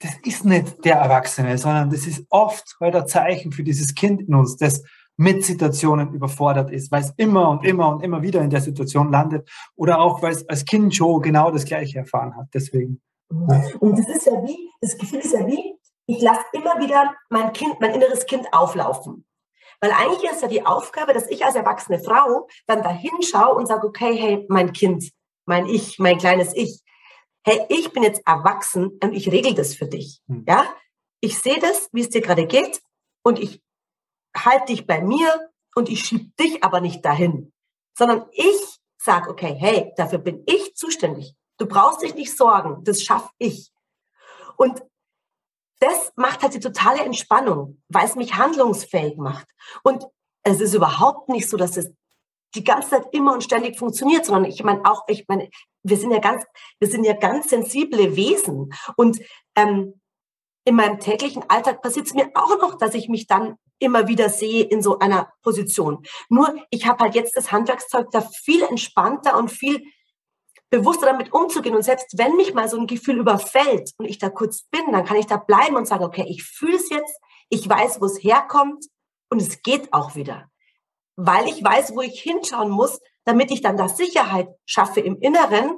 das 0.00 0.12
ist 0.24 0.44
nicht 0.44 0.84
der 0.84 0.96
Erwachsene, 0.96 1.58
sondern 1.58 1.90
das 1.90 2.06
ist 2.06 2.24
oft 2.30 2.76
halt 2.80 2.96
ein 2.96 3.06
Zeichen 3.06 3.52
für 3.52 3.62
dieses 3.62 3.94
Kind 3.94 4.22
in 4.22 4.34
uns, 4.34 4.56
das 4.56 4.82
mit 5.16 5.44
Situationen 5.44 6.14
überfordert 6.14 6.70
ist, 6.70 6.90
weil 6.90 7.02
es 7.02 7.12
immer 7.18 7.50
und 7.50 7.64
immer 7.64 7.90
und 7.90 8.02
immer 8.02 8.22
wieder 8.22 8.40
in 8.40 8.48
der 8.48 8.62
Situation 8.62 9.12
landet 9.12 9.48
oder 9.76 10.00
auch, 10.00 10.22
weil 10.22 10.32
es 10.32 10.48
als 10.48 10.64
Kind 10.64 10.94
schon 10.94 11.20
genau 11.20 11.50
das 11.50 11.66
Gleiche 11.66 11.98
erfahren 11.98 12.34
hat. 12.34 12.46
Deswegen. 12.54 13.02
Und 13.28 13.98
das 13.98 14.08
ist 14.08 14.26
ja 14.26 14.32
wie, 14.42 14.70
das 14.80 14.96
Gefühl 14.96 15.18
ist 15.18 15.34
ja 15.34 15.46
wie, 15.46 15.74
ich 16.06 16.22
lasse 16.22 16.40
immer 16.52 16.80
wieder 16.80 17.14
mein 17.28 17.52
Kind, 17.52 17.78
mein 17.80 17.94
inneres 17.94 18.24
Kind 18.24 18.46
auflaufen. 18.52 19.26
Weil 19.82 19.92
eigentlich 19.92 20.30
ist 20.30 20.42
ja 20.42 20.48
die 20.48 20.64
Aufgabe, 20.64 21.12
dass 21.12 21.28
ich 21.28 21.44
als 21.44 21.54
erwachsene 21.54 21.98
Frau 21.98 22.48
dann 22.66 22.82
dahin 22.82 23.22
schaue 23.22 23.54
und 23.56 23.66
sage, 23.66 23.86
okay, 23.86 24.16
hey, 24.16 24.46
mein 24.48 24.72
Kind, 24.72 25.10
mein 25.46 25.66
Ich, 25.66 25.98
mein 25.98 26.18
kleines 26.18 26.54
Ich, 26.56 26.80
hey, 27.44 27.64
ich 27.68 27.92
bin 27.92 28.02
jetzt 28.02 28.22
erwachsen 28.26 28.98
und 29.02 29.12
ich 29.12 29.30
regel 29.30 29.54
das 29.54 29.74
für 29.74 29.86
dich. 29.86 30.20
Hm. 30.28 30.44
Ja, 30.46 30.64
ich 31.20 31.38
sehe 31.38 31.58
das, 31.58 31.88
wie 31.92 32.00
es 32.00 32.08
dir 32.10 32.20
gerade 32.20 32.46
geht 32.46 32.80
und 33.22 33.38
ich 33.38 33.62
halte 34.36 34.66
dich 34.66 34.86
bei 34.86 35.00
mir 35.00 35.50
und 35.74 35.88
ich 35.88 36.04
schieb 36.04 36.36
dich 36.36 36.62
aber 36.64 36.80
nicht 36.80 37.04
dahin, 37.04 37.52
sondern 37.96 38.26
ich 38.32 38.80
sage, 38.98 39.30
okay, 39.30 39.54
hey, 39.58 39.92
dafür 39.96 40.18
bin 40.18 40.42
ich 40.46 40.74
zuständig. 40.74 41.34
Du 41.58 41.66
brauchst 41.66 42.02
dich 42.02 42.14
nicht 42.14 42.36
sorgen, 42.36 42.84
das 42.84 43.02
schaffe 43.02 43.30
ich. 43.38 43.72
Und 44.56 44.82
das 45.80 46.12
macht 46.16 46.42
halt 46.42 46.54
die 46.54 46.60
totale 46.60 47.02
Entspannung, 47.02 47.82
weil 47.88 48.04
es 48.04 48.14
mich 48.14 48.34
handlungsfähig 48.34 49.16
macht. 49.16 49.46
Und 49.82 50.06
es 50.42 50.60
ist 50.60 50.74
überhaupt 50.74 51.28
nicht 51.28 51.48
so, 51.48 51.56
dass 51.56 51.76
es 51.76 51.90
die 52.54 52.64
ganze 52.64 52.90
Zeit 52.90 53.06
immer 53.12 53.32
und 53.32 53.44
ständig 53.44 53.78
funktioniert, 53.78 54.24
sondern 54.24 54.44
ich 54.50 54.62
meine 54.64 54.84
auch, 54.84 55.04
ich 55.08 55.26
meine, 55.28 55.48
wir 55.82 55.96
sind 55.96 56.10
ja 56.10 56.18
ganz, 56.18 56.44
wir 56.78 56.88
sind 56.88 57.04
ja 57.04 57.14
ganz 57.14 57.50
sensible 57.50 58.16
Wesen 58.16 58.72
und 58.96 59.20
ähm, 59.56 60.00
in 60.64 60.74
meinem 60.74 60.98
täglichen 60.98 61.48
Alltag 61.48 61.82
passiert 61.82 62.06
es 62.06 62.14
mir 62.14 62.30
auch 62.34 62.58
noch, 62.60 62.76
dass 62.76 62.94
ich 62.94 63.08
mich 63.08 63.26
dann 63.26 63.56
immer 63.78 64.08
wieder 64.08 64.28
sehe 64.28 64.64
in 64.64 64.82
so 64.82 64.98
einer 64.98 65.32
Position. 65.42 66.04
Nur 66.28 66.54
ich 66.70 66.86
habe 66.86 67.04
halt 67.04 67.14
jetzt 67.14 67.36
das 67.36 67.50
Handwerkszeug 67.50 68.10
da 68.10 68.20
viel 68.20 68.62
entspannter 68.62 69.38
und 69.38 69.50
viel 69.50 69.82
bewusster 70.68 71.06
damit 71.06 71.32
umzugehen. 71.32 71.74
Und 71.74 71.82
selbst 71.82 72.16
wenn 72.18 72.36
mich 72.36 72.54
mal 72.54 72.68
so 72.68 72.78
ein 72.78 72.86
Gefühl 72.86 73.18
überfällt 73.18 73.92
und 73.96 74.04
ich 74.04 74.18
da 74.18 74.28
kurz 74.28 74.62
bin, 74.64 74.92
dann 74.92 75.04
kann 75.04 75.16
ich 75.16 75.26
da 75.26 75.36
bleiben 75.36 75.76
und 75.76 75.86
sagen, 75.86 76.04
okay, 76.04 76.24
ich 76.28 76.44
fühle 76.44 76.76
es 76.76 76.90
jetzt, 76.90 77.18
ich 77.48 77.68
weiß, 77.68 78.00
wo 78.00 78.04
es 78.04 78.22
herkommt 78.22 78.86
und 79.30 79.40
es 79.40 79.62
geht 79.62 79.92
auch 79.92 80.14
wieder. 80.14 80.49
Weil 81.22 81.46
ich 81.46 81.62
weiß, 81.62 81.94
wo 81.94 82.00
ich 82.00 82.20
hinschauen 82.20 82.70
muss, 82.70 83.00
damit 83.24 83.50
ich 83.50 83.60
dann 83.60 83.76
da 83.76 83.88
Sicherheit 83.88 84.48
schaffe 84.64 85.00
im 85.00 85.18
Inneren 85.20 85.72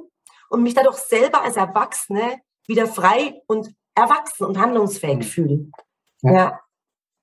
und 0.48 0.62
mich 0.62 0.74
dadurch 0.74 0.98
selber 0.98 1.42
als 1.42 1.56
Erwachsene 1.56 2.40
wieder 2.66 2.86
frei 2.86 3.40
und 3.46 3.74
erwachsen 3.94 4.44
und 4.44 4.58
handlungsfähig 4.58 5.18
mhm. 5.18 5.22
fühlen. 5.22 5.72
Ja. 6.22 6.32
ja. 6.32 6.60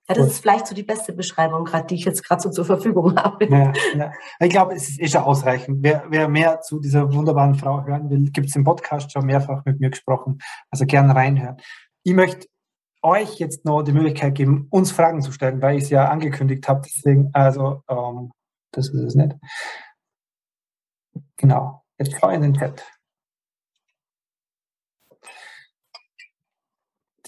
Ja, 0.09 0.15
das 0.15 0.27
ist 0.27 0.39
vielleicht 0.39 0.65
so 0.65 0.73
die 0.73 0.81
beste 0.81 1.13
Beschreibung, 1.13 1.65
gerade 1.65 1.85
die 1.85 1.93
ich 1.93 2.03
jetzt 2.03 2.23
gerade 2.23 2.41
so 2.41 2.49
zur 2.49 2.65
Verfügung 2.65 3.15
habe. 3.15 3.45
Ja, 3.45 3.71
ja. 3.95 4.11
Ich 4.39 4.49
glaube, 4.49 4.73
es 4.73 4.89
ist 4.89 4.99
eh 4.99 5.07
schon 5.07 5.21
ausreichend. 5.21 5.83
Wer, 5.83 6.03
wer 6.09 6.27
mehr 6.27 6.61
zu 6.61 6.79
dieser 6.79 7.13
wunderbaren 7.13 7.53
Frau 7.53 7.85
hören 7.85 8.09
will, 8.09 8.31
gibt 8.31 8.49
es 8.49 8.55
im 8.55 8.63
Podcast 8.63 9.11
schon 9.11 9.27
mehrfach 9.27 9.63
mit 9.65 9.79
mir 9.79 9.91
gesprochen. 9.91 10.39
Also 10.71 10.87
gerne 10.87 11.13
reinhören. 11.13 11.57
Ich 12.01 12.15
möchte 12.15 12.47
euch 13.01 13.39
jetzt 13.39 13.65
noch 13.65 13.83
die 13.83 13.91
Möglichkeit 13.91 14.35
geben, 14.35 14.67
uns 14.69 14.91
Fragen 14.91 15.21
zu 15.21 15.31
stellen, 15.31 15.61
weil 15.61 15.77
ich 15.77 15.85
es 15.85 15.89
ja 15.89 16.09
angekündigt 16.09 16.67
habe. 16.67 16.81
Deswegen, 16.85 17.29
also, 17.33 17.83
ähm, 17.87 18.31
das 18.71 18.89
ist 18.89 19.01
es 19.01 19.15
nicht. 19.15 19.35
Genau. 21.37 21.83
Jetzt 21.97 22.15
schau 22.19 22.29
in 22.29 22.41
den 22.41 22.53
Chat. 22.53 22.83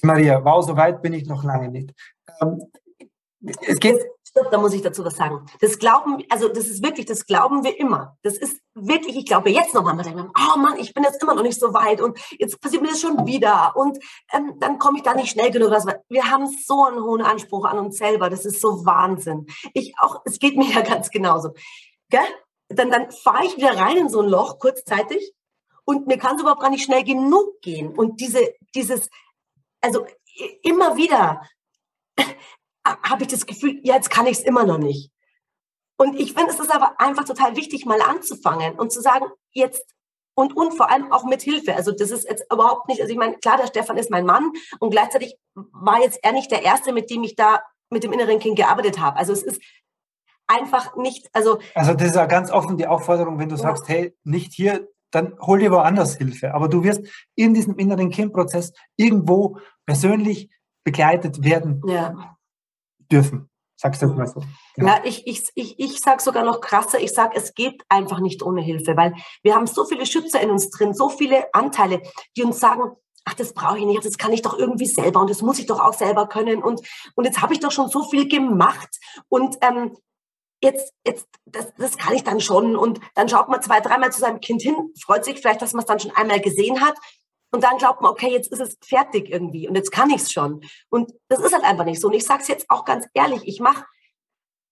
Maria, 0.03 0.43
wow, 0.43 0.65
so 0.65 0.75
weit 0.75 1.01
bin 1.01 1.13
ich 1.13 1.27
noch 1.27 1.43
lange 1.43 1.69
nicht. 1.69 1.93
Ähm, 2.41 2.59
es 3.67 3.79
geht. 3.79 3.99
Stopp, 4.31 4.49
da 4.49 4.57
muss 4.57 4.73
ich 4.73 4.81
dazu 4.81 5.03
was 5.03 5.17
sagen. 5.17 5.45
Das 5.59 5.77
glauben, 5.77 6.23
also 6.29 6.47
das 6.47 6.67
ist 6.69 6.81
wirklich, 6.81 7.05
das 7.05 7.25
glauben 7.25 7.65
wir 7.65 7.77
immer. 7.77 8.17
Das 8.23 8.37
ist 8.37 8.61
wirklich, 8.73 9.17
ich 9.17 9.25
glaube 9.25 9.49
jetzt 9.49 9.73
nochmal, 9.73 9.93
man 9.93 10.05
denkt, 10.05 10.21
oh 10.21 10.57
Mann, 10.57 10.79
ich 10.79 10.93
bin 10.93 11.03
jetzt 11.03 11.21
immer 11.21 11.35
noch 11.35 11.43
nicht 11.43 11.59
so 11.59 11.73
weit 11.73 11.99
und 11.99 12.17
jetzt 12.39 12.61
passiert 12.61 12.81
mir 12.81 12.87
das 12.89 13.01
schon 13.01 13.27
wieder 13.27 13.75
und 13.75 13.99
ähm, 14.31 14.53
dann 14.59 14.79
komme 14.79 14.97
ich 14.97 15.03
da 15.03 15.13
nicht 15.13 15.31
schnell 15.31 15.51
genug. 15.51 15.71
raus. 15.71 15.85
wir 16.07 16.31
haben 16.31 16.47
so 16.47 16.85
einen 16.85 17.03
hohen 17.03 17.21
Anspruch 17.21 17.65
an 17.65 17.77
uns 17.77 17.97
selber, 17.97 18.29
das 18.29 18.45
ist 18.45 18.61
so 18.61 18.85
Wahnsinn. 18.85 19.47
Ich 19.73 19.93
auch, 19.99 20.21
es 20.23 20.39
geht 20.39 20.55
mir 20.55 20.69
ja 20.73 20.81
ganz 20.81 21.09
genauso. 21.09 21.53
Gell? 22.09 22.21
Dann, 22.69 22.89
dann 22.89 23.11
fahre 23.11 23.45
ich 23.45 23.57
wieder 23.57 23.77
rein 23.77 23.97
in 23.97 24.09
so 24.09 24.21
ein 24.21 24.29
Loch 24.29 24.59
kurzzeitig 24.59 25.33
und 25.83 26.07
mir 26.07 26.17
kann 26.17 26.35
es 26.35 26.41
überhaupt 26.41 26.61
gar 26.61 26.69
nicht 26.69 26.85
schnell 26.85 27.03
genug 27.03 27.61
gehen. 27.61 27.93
Und 27.93 28.21
diese, 28.21 28.53
dieses, 28.73 29.09
also 29.81 30.05
immer 30.63 30.95
wieder 30.95 31.41
habe 32.85 33.23
ich 33.23 33.29
das 33.29 33.45
Gefühl, 33.45 33.79
jetzt 33.83 34.09
kann 34.09 34.25
ich 34.25 34.39
es 34.39 34.43
immer 34.43 34.65
noch 34.65 34.77
nicht. 34.77 35.11
Und 35.97 36.19
ich 36.19 36.33
finde, 36.33 36.51
es 36.51 36.59
ist 36.59 36.73
aber 36.73 36.99
einfach 36.99 37.25
total 37.25 37.55
wichtig, 37.55 37.85
mal 37.85 38.01
anzufangen 38.01 38.73
und 38.79 38.91
zu 38.91 39.01
sagen, 39.01 39.25
jetzt 39.51 39.85
und, 40.33 40.55
und 40.55 40.73
vor 40.73 40.89
allem 40.89 41.11
auch 41.11 41.25
mit 41.25 41.41
Hilfe. 41.41 41.75
Also 41.75 41.91
das 41.91 42.09
ist 42.09 42.27
jetzt 42.27 42.45
überhaupt 42.51 42.87
nicht, 42.87 43.01
also 43.01 43.11
ich 43.11 43.19
meine, 43.19 43.37
klar, 43.37 43.57
der 43.57 43.67
Stefan 43.67 43.97
ist 43.97 44.09
mein 44.09 44.25
Mann 44.25 44.51
und 44.79 44.89
gleichzeitig 44.89 45.37
war 45.53 46.01
jetzt 46.01 46.19
er 46.23 46.31
nicht 46.31 46.49
der 46.49 46.63
Erste, 46.63 46.93
mit 46.93 47.09
dem 47.09 47.23
ich 47.23 47.35
da 47.35 47.61
mit 47.91 48.03
dem 48.03 48.13
inneren 48.13 48.39
Kind 48.39 48.55
gearbeitet 48.55 48.99
habe. 48.99 49.17
Also 49.17 49.33
es 49.33 49.43
ist 49.43 49.61
einfach 50.47 50.95
nicht, 50.95 51.29
also. 51.33 51.59
Also 51.75 51.93
das 51.93 52.07
ist 52.07 52.15
ja 52.15 52.25
ganz 52.25 52.49
offen 52.49 52.77
die 52.77 52.87
Aufforderung, 52.87 53.39
wenn 53.39 53.49
du 53.49 53.55
ja. 53.55 53.61
sagst, 53.61 53.87
hey, 53.89 54.15
nicht 54.23 54.53
hier, 54.53 54.87
dann 55.11 55.37
hol 55.41 55.59
dir 55.59 55.71
woanders 55.71 56.15
Hilfe. 56.15 56.53
Aber 56.53 56.69
du 56.69 56.83
wirst 56.83 57.05
in 57.35 57.53
diesem 57.53 57.77
inneren 57.77 58.09
Kindprozess 58.09 58.73
irgendwo 58.95 59.59
persönlich 59.85 60.49
begleitet 60.83 61.43
werden 61.43 61.81
ja. 61.85 62.37
Dürfen. 63.11 63.49
Sagst 63.77 64.01
du 64.01 64.07
mal 64.07 64.27
so. 64.27 64.41
Ja, 64.77 64.85
ja 64.85 65.01
ich, 65.03 65.25
ich, 65.25 65.49
ich, 65.55 65.79
ich 65.79 65.99
sage 65.99 66.21
sogar 66.21 66.43
noch 66.43 66.61
krasser, 66.61 66.99
ich 66.99 67.13
sage, 67.13 67.35
es 67.35 67.55
geht 67.55 67.83
einfach 67.89 68.19
nicht 68.19 68.43
ohne 68.43 68.61
Hilfe, 68.61 68.95
weil 68.95 69.13
wir 69.41 69.55
haben 69.55 69.65
so 69.65 69.85
viele 69.85 70.05
Schützer 70.05 70.39
in 70.39 70.51
uns 70.51 70.69
drin, 70.69 70.93
so 70.93 71.09
viele 71.09 71.51
Anteile, 71.53 72.01
die 72.37 72.43
uns 72.43 72.59
sagen, 72.59 72.91
ach, 73.25 73.33
das 73.33 73.53
brauche 73.53 73.79
ich 73.79 73.85
nicht, 73.85 74.05
das 74.05 74.19
kann 74.19 74.33
ich 74.33 74.43
doch 74.43 74.57
irgendwie 74.57 74.85
selber 74.85 75.21
und 75.21 75.29
das 75.29 75.41
muss 75.41 75.57
ich 75.57 75.65
doch 75.65 75.79
auch 75.79 75.93
selber 75.93 76.27
können 76.27 76.61
und, 76.61 76.81
und 77.15 77.25
jetzt 77.25 77.41
habe 77.41 77.53
ich 77.53 77.59
doch 77.59 77.71
schon 77.71 77.89
so 77.89 78.03
viel 78.03 78.27
gemacht 78.27 78.89
und 79.29 79.57
ähm, 79.61 79.95
jetzt, 80.61 80.93
jetzt, 81.05 81.27
das, 81.45 81.73
das 81.77 81.97
kann 81.97 82.13
ich 82.13 82.23
dann 82.23 82.39
schon. 82.39 82.75
Und 82.75 82.99
dann 83.15 83.27
schaut 83.27 83.49
man 83.49 83.61
zwei, 83.61 83.79
dreimal 83.79 84.11
zu 84.11 84.19
seinem 84.19 84.39
Kind 84.39 84.61
hin, 84.61 84.75
freut 85.03 85.25
sich 85.25 85.39
vielleicht, 85.39 85.61
dass 85.61 85.73
man 85.73 85.81
es 85.81 85.87
dann 85.87 85.99
schon 85.99 86.11
einmal 86.11 86.39
gesehen 86.39 86.81
hat. 86.81 86.95
Und 87.51 87.63
dann 87.63 87.77
glaubt 87.77 88.01
man, 88.01 88.11
okay, 88.11 88.31
jetzt 88.31 88.51
ist 88.51 88.61
es 88.61 88.77
fertig 88.81 89.29
irgendwie 89.29 89.67
und 89.67 89.75
jetzt 89.75 89.91
kann 89.91 90.09
ich 90.09 90.21
es 90.21 90.31
schon. 90.31 90.61
Und 90.89 91.11
das 91.27 91.39
ist 91.39 91.53
halt 91.53 91.65
einfach 91.65 91.85
nicht 91.85 91.99
so. 91.99 92.07
Und 92.07 92.13
ich 92.13 92.25
sage 92.25 92.41
es 92.41 92.47
jetzt 92.47 92.69
auch 92.69 92.85
ganz 92.85 93.07
ehrlich, 93.13 93.41
ich 93.45 93.59
mache 93.59 93.85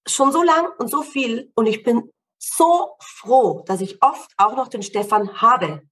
schon 0.08 0.32
so 0.32 0.42
lang 0.42 0.68
und 0.78 0.90
so 0.90 1.02
viel 1.02 1.52
und 1.56 1.66
ich 1.66 1.84
bin 1.84 2.10
so 2.42 2.96
froh, 3.02 3.64
dass 3.68 3.82
ich 3.82 4.02
oft 4.02 4.32
auch 4.38 4.56
noch 4.56 4.70
den 4.70 4.82
Stefan 4.82 5.42
habe. 5.42 5.82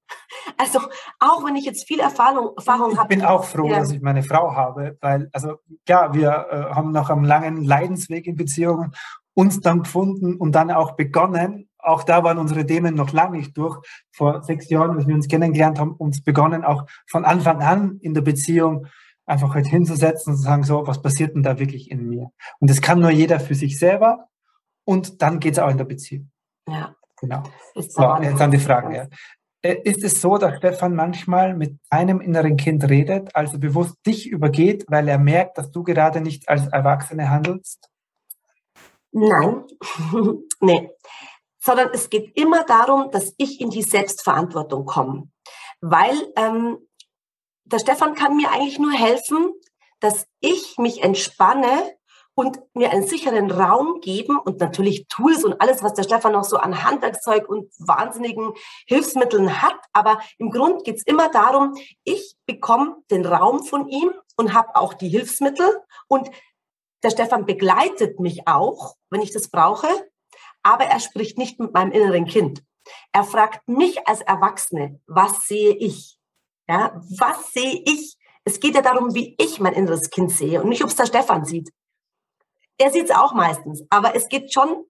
Also 0.57 0.79
auch 1.19 1.45
wenn 1.45 1.55
ich 1.55 1.65
jetzt 1.65 1.85
viel 1.87 1.99
Erfahrung, 1.99 2.55
Erfahrung 2.55 2.97
habe. 2.97 3.13
Ich 3.13 3.19
bin 3.19 3.27
auch 3.27 3.43
froh, 3.43 3.67
ja. 3.67 3.79
dass 3.79 3.91
ich 3.91 4.01
meine 4.01 4.23
Frau 4.23 4.55
habe, 4.55 4.97
weil, 5.01 5.29
also 5.31 5.55
ja, 5.87 6.13
wir 6.13 6.47
äh, 6.49 6.73
haben 6.73 6.91
noch 6.91 7.09
einen 7.09 7.25
langen 7.25 7.63
Leidensweg 7.63 8.25
in 8.25 8.35
Beziehungen 8.35 8.95
uns 9.33 9.59
dann 9.59 9.83
gefunden 9.83 10.35
und 10.37 10.53
dann 10.53 10.71
auch 10.71 10.93
begonnen. 10.95 11.66
Auch 11.79 12.03
da 12.03 12.23
waren 12.23 12.37
unsere 12.37 12.65
Themen 12.65 12.95
noch 12.95 13.13
lange 13.13 13.37
nicht 13.37 13.57
durch. 13.57 13.79
Vor 14.11 14.43
sechs 14.43 14.69
Jahren, 14.69 14.97
als 14.97 15.07
wir 15.07 15.15
uns 15.15 15.27
kennengelernt 15.27 15.79
haben, 15.79 15.91
uns 15.91 16.23
begonnen, 16.23 16.63
auch 16.63 16.85
von 17.07 17.25
Anfang 17.25 17.61
an 17.61 17.97
in 18.01 18.13
der 18.13 18.21
Beziehung 18.21 18.87
einfach 19.25 19.53
halt 19.53 19.67
hinzusetzen 19.67 20.33
und 20.33 20.37
zu 20.37 20.43
sagen, 20.43 20.63
so, 20.63 20.87
was 20.87 21.01
passiert 21.01 21.35
denn 21.35 21.43
da 21.43 21.59
wirklich 21.59 21.91
in 21.91 22.07
mir? 22.07 22.31
Und 22.59 22.69
das 22.69 22.81
kann 22.81 22.99
nur 22.99 23.11
jeder 23.11 23.39
für 23.39 23.55
sich 23.55 23.77
selber 23.77 24.27
und 24.85 25.21
dann 25.21 25.39
geht 25.39 25.53
es 25.53 25.59
auch 25.59 25.69
in 25.69 25.77
der 25.77 25.85
Beziehung. 25.85 26.31
Ja. 26.67 26.95
Genau. 27.19 27.43
So, 27.75 28.17
jetzt 28.21 28.41
an 28.41 28.51
die 28.51 28.59
Fragen. 28.59 28.93
Ja. 28.93 29.07
Äh, 29.63 29.81
ist 29.83 30.03
es 30.03 30.21
so, 30.21 30.37
dass 30.37 30.57
Stefan 30.57 30.95
manchmal 30.95 31.55
mit 31.55 31.79
einem 31.89 32.21
inneren 32.21 32.57
Kind 32.57 32.87
redet, 32.87 33.35
also 33.35 33.59
bewusst 33.59 33.95
dich 34.05 34.29
übergeht, 34.29 34.85
weil 34.87 35.07
er 35.07 35.17
merkt, 35.17 35.57
dass 35.57 35.71
du 35.71 35.83
gerade 35.83 36.21
nicht 36.21 36.47
als 36.47 36.67
Erwachsene 36.67 37.29
handelst? 37.29 37.89
Nein, 39.11 39.63
nee. 40.61 40.89
Sondern 41.67 41.89
es 41.91 42.09
geht 42.09 42.31
immer 42.37 42.63
darum, 42.63 43.11
dass 43.11 43.33
ich 43.37 43.59
in 43.59 43.69
die 43.69 43.83
Selbstverantwortung 43.83 44.85
komme. 44.85 45.29
Weil 45.81 46.15
ähm, 46.37 46.77
der 47.65 47.79
Stefan 47.79 48.15
kann 48.15 48.37
mir 48.37 48.53
eigentlich 48.53 48.79
nur 48.79 48.93
helfen, 48.93 49.51
dass 49.99 50.27
ich 50.39 50.77
mich 50.77 51.03
entspanne 51.03 51.91
und 52.35 52.57
mir 52.73 52.91
einen 52.91 53.05
sicheren 53.05 53.51
Raum 53.51 53.99
geben 53.99 54.39
und 54.39 54.61
natürlich 54.61 55.09
Tools 55.09 55.43
und 55.43 55.59
alles, 55.59 55.83
was 55.83 55.93
der 55.93 56.03
Stefan 56.03 56.31
noch 56.31 56.45
so 56.45 56.55
an 56.55 56.85
Handwerkszeug 56.85 57.49
und 57.49 57.69
wahnsinnigen 57.79 58.53
Hilfsmitteln 58.85 59.61
hat. 59.61 59.75
Aber 59.91 60.21
im 60.37 60.51
Grund 60.51 60.85
geht 60.85 60.95
es 60.95 61.03
immer 61.05 61.27
darum, 61.27 61.75
ich 62.05 62.37
bekomme 62.45 62.95
den 63.11 63.25
Raum 63.25 63.65
von 63.65 63.89
ihm 63.89 64.13
und 64.37 64.53
habe 64.53 64.73
auch 64.77 64.93
die 64.93 65.09
Hilfsmittel 65.09 65.81
und 66.07 66.29
der 67.03 67.09
Stefan 67.09 67.45
begleitet 67.45 68.21
mich 68.21 68.47
auch, 68.47 68.95
wenn 69.09 69.21
ich 69.21 69.33
das 69.33 69.49
brauche, 69.49 69.89
aber 70.67 70.83
er 70.83 70.99
spricht 70.99 71.37
nicht 71.37 71.59
mit 71.61 71.73
meinem 71.73 71.93
inneren 71.93 72.25
Kind. 72.25 72.61
Er 73.13 73.23
fragt 73.23 73.67
mich 73.69 74.05
als 74.05 74.19
Erwachsene, 74.21 74.99
was 75.07 75.47
sehe 75.47 75.73
ich? 75.73 76.19
Ja, 76.67 77.01
was 77.17 77.53
sehe 77.53 77.81
ich? 77.85 78.17
Es 78.43 78.59
geht 78.59 78.75
ja 78.75 78.81
darum, 78.81 79.15
wie 79.15 79.35
ich 79.39 79.61
mein 79.61 79.73
inneres 79.73 80.09
Kind 80.09 80.29
sehe 80.31 80.61
und 80.61 80.67
nicht, 80.67 80.83
ob 80.83 80.89
es 80.89 80.97
der 80.97 81.05
Stefan 81.05 81.45
sieht. 81.45 81.71
Er 82.77 82.91
sieht 82.91 83.05
es 83.05 83.15
auch 83.15 83.33
meistens, 83.33 83.85
aber 83.89 84.13
es 84.13 84.27
geht 84.27 84.53
schon 84.53 84.83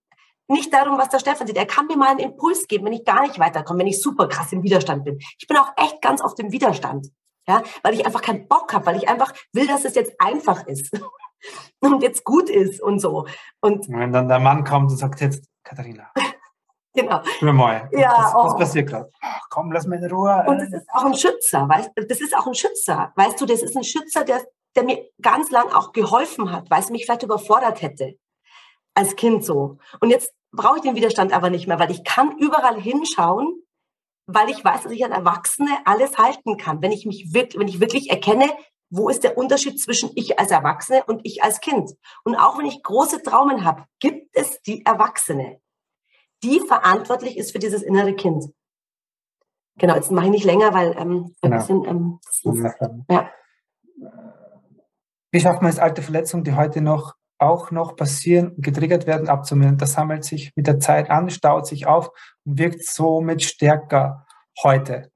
nicht 0.48 0.74
darum, 0.74 0.98
was 0.98 1.10
der 1.10 1.20
Stefan 1.20 1.46
sieht. 1.46 1.58
Er 1.58 1.68
kann 1.68 1.86
mir 1.86 1.98
mal 1.98 2.10
einen 2.10 2.20
Impuls 2.20 2.68
geben, 2.68 2.86
wenn 2.86 2.94
ich 2.94 3.06
gar 3.06 3.22
nicht 3.22 3.38
weiterkomme, 3.38 3.80
wenn 3.80 3.88
ich 3.88 4.02
super 4.02 4.28
krass 4.28 4.52
im 4.54 4.64
Widerstand 4.64 5.06
bin. 5.06 5.20
Ich 5.38 5.48
bin 5.48 5.58
auch 5.58 5.72
echt 5.78 6.02
ganz 6.02 6.22
auf 6.22 6.34
dem 6.34 6.52
Widerstand. 6.52 7.12
Ja, 7.48 7.64
weil 7.84 7.94
ich 7.94 8.06
einfach 8.06 8.22
keinen 8.22 8.48
Bock 8.48 8.74
habe, 8.74 8.88
weil 8.88 8.98
ich 8.98 9.08
einfach 9.08 9.34
will, 9.54 9.68
dass 9.68 9.86
es 9.86 9.96
jetzt 9.96 10.20
einfach 10.20 10.66
ist 10.66 10.92
und 11.80 12.02
jetzt 12.02 12.26
gut 12.26 12.50
ist 12.50 12.82
und 12.82 13.00
so. 13.00 13.28
Und 13.62 13.88
wenn 13.88 14.12
dann 14.12 14.28
der 14.28 14.40
Mann 14.40 14.66
kommt 14.66 14.92
und 14.92 14.98
sagt 14.98 15.22
jetzt, 15.22 15.48
Katharina, 15.68 16.12
genau. 16.94 17.22
Spür 17.26 17.54
mal. 17.54 17.90
Ja, 17.92 18.16
was, 18.18 18.34
was 18.34 18.54
oh. 18.54 18.58
passiert 18.58 18.90
gerade? 18.90 19.12
Komm, 19.50 19.72
lass 19.72 19.86
mich 19.86 20.02
in 20.02 20.10
Ruhe. 20.10 20.46
Und 20.48 20.60
das 20.60 20.72
ist 20.72 20.88
auch 20.94 21.06
ein 21.06 21.16
Schützer, 21.16 21.68
weißt 21.68 21.92
du? 21.96 22.06
Das 22.06 22.22
ist 22.22 22.36
auch 22.36 22.48
ein 22.48 22.56
Schützer. 22.56 23.12
Weißt 23.16 23.42
du, 23.42 23.46
das 23.46 23.62
ist 23.62 23.76
ein 23.76 23.84
Schützer, 23.84 24.24
der, 24.24 24.46
der 24.76 24.84
mir 24.84 25.10
ganz 25.22 25.52
lang 25.52 25.70
auch 25.74 25.92
geholfen 25.92 26.52
hat, 26.52 26.70
weil 26.70 26.80
es 26.80 26.90
mich 26.90 27.04
vielleicht 27.06 27.24
überfordert 27.24 27.82
hätte. 27.82 28.18
Als 28.94 29.16
Kind 29.16 29.44
so. 29.44 29.78
Und 30.00 30.10
jetzt 30.10 30.34
brauche 30.52 30.78
ich 30.78 30.84
den 30.84 30.96
Widerstand 30.96 31.34
aber 31.34 31.50
nicht 31.50 31.68
mehr, 31.68 31.80
weil 31.80 31.92
ich 31.92 32.04
kann 32.06 32.38
überall 32.38 32.80
hinschauen, 32.80 33.62
weil 34.26 34.50
ich 34.50 34.64
weiß, 34.64 34.84
dass 34.84 34.92
ich 34.92 35.04
als 35.04 35.14
Erwachsene 35.14 35.70
alles 35.86 36.18
halten 36.18 36.58
kann. 36.58 36.82
Wenn 36.82 36.94
ich 36.94 37.06
mich 37.06 37.34
wirklich, 37.34 37.60
wenn 37.60 37.68
ich 37.68 37.82
wirklich 37.82 38.10
erkenne, 38.10 38.50
wo 38.90 39.10
ist 39.10 39.24
der 39.24 39.38
Unterschied 39.38 39.80
zwischen 39.82 40.12
ich 40.16 40.40
als 40.40 40.52
Erwachsene 40.52 41.04
und 41.06 41.22
ich 41.24 41.44
als 41.44 41.60
Kind? 41.60 41.92
Und 42.24 42.36
auch 42.36 42.58
wenn 42.58 42.66
ich 42.66 42.82
große 42.84 43.22
Traumen 43.22 43.66
habe, 43.66 43.86
gibt 44.00 44.36
es 44.36 44.62
die 44.62 44.86
Erwachsene, 44.86 45.60
die 46.44 46.60
verantwortlich 46.60 47.38
ist 47.38 47.52
für 47.52 47.60
dieses 47.60 47.84
innere 47.84 48.16
Kind. 48.16 48.46
Genau, 49.78 49.96
jetzt 49.96 50.12
mache 50.12 50.26
ich 50.26 50.32
nicht 50.32 50.46
länger, 50.46 50.74
weil 50.74 50.96
ähm, 50.98 51.36
ein 51.42 51.52
Genau. 51.52 51.58
bisschen, 51.58 51.86
ähm, 51.86 52.20
ist, 52.24 52.46
ja. 53.10 53.30
Wie 55.32 55.40
schafft 55.40 55.62
man 55.62 55.70
es, 55.70 55.80
alte 55.80 56.02
Verletzungen, 56.02 56.44
die 56.44 56.54
heute 56.56 56.82
noch 56.82 57.16
auch 57.40 57.70
noch 57.70 57.96
passieren 57.96 58.54
und 58.54 58.64
getriggert 58.64 59.06
werden, 59.06 59.30
abzumildern? 59.30 59.78
Das 59.78 59.94
sammelt 59.94 60.24
sich 60.24 60.52
mit 60.56 60.66
der 60.66 60.80
Zeit 60.80 61.12
an, 61.12 61.30
staut 61.30 61.68
sich 61.68 61.86
auf 61.86 62.10
und 62.46 62.58
wirkt 62.58 62.84
somit 62.84 63.44
stärker 63.44 64.26
heute. 64.64 65.12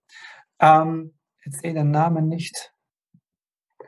Ähm, 0.60 1.18
jetzt 1.44 1.64
eh 1.66 1.74
den 1.74 1.90
Namen 1.90 2.28
nicht. 2.28 2.72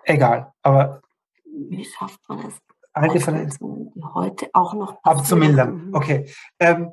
Egal, 0.06 0.52
aber 0.62 1.02
Wie 1.46 1.86
schafft 1.86 2.20
man 2.28 2.40
es, 2.40 2.56
alte 2.94 3.20
Verletzungen 3.20 3.92
die 3.96 4.04
heute 4.04 4.50
auch 4.54 4.74
noch 4.74 5.02
passieren? 5.02 5.20
abzumildern. 5.20 5.88
Mhm. 5.88 5.96
Okay. 5.96 6.30
Ähm, 6.60 6.92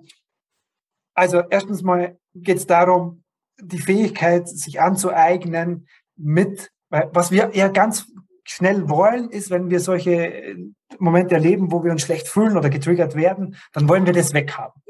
also 1.14 1.42
erstens 1.50 1.82
mal 1.82 2.18
geht 2.34 2.58
es 2.58 2.66
darum, 2.66 3.22
die 3.60 3.78
Fähigkeit, 3.78 4.48
sich 4.48 4.80
anzueignen 4.80 5.86
mit, 6.16 6.70
was 6.88 7.30
wir 7.30 7.50
ja 7.54 7.68
ganz 7.68 8.06
schnell 8.44 8.88
wollen, 8.88 9.30
ist, 9.30 9.50
wenn 9.50 9.70
wir 9.70 9.80
solche 9.80 10.12
äh, 10.12 10.56
Momente 10.98 11.34
erleben, 11.34 11.70
wo 11.70 11.84
wir 11.84 11.92
uns 11.92 12.02
schlecht 12.02 12.26
fühlen 12.26 12.56
oder 12.56 12.70
getriggert 12.70 13.14
werden, 13.14 13.56
dann 13.72 13.88
wollen 13.88 14.06
wir 14.06 14.12
das 14.12 14.32
weghaben. 14.34 14.82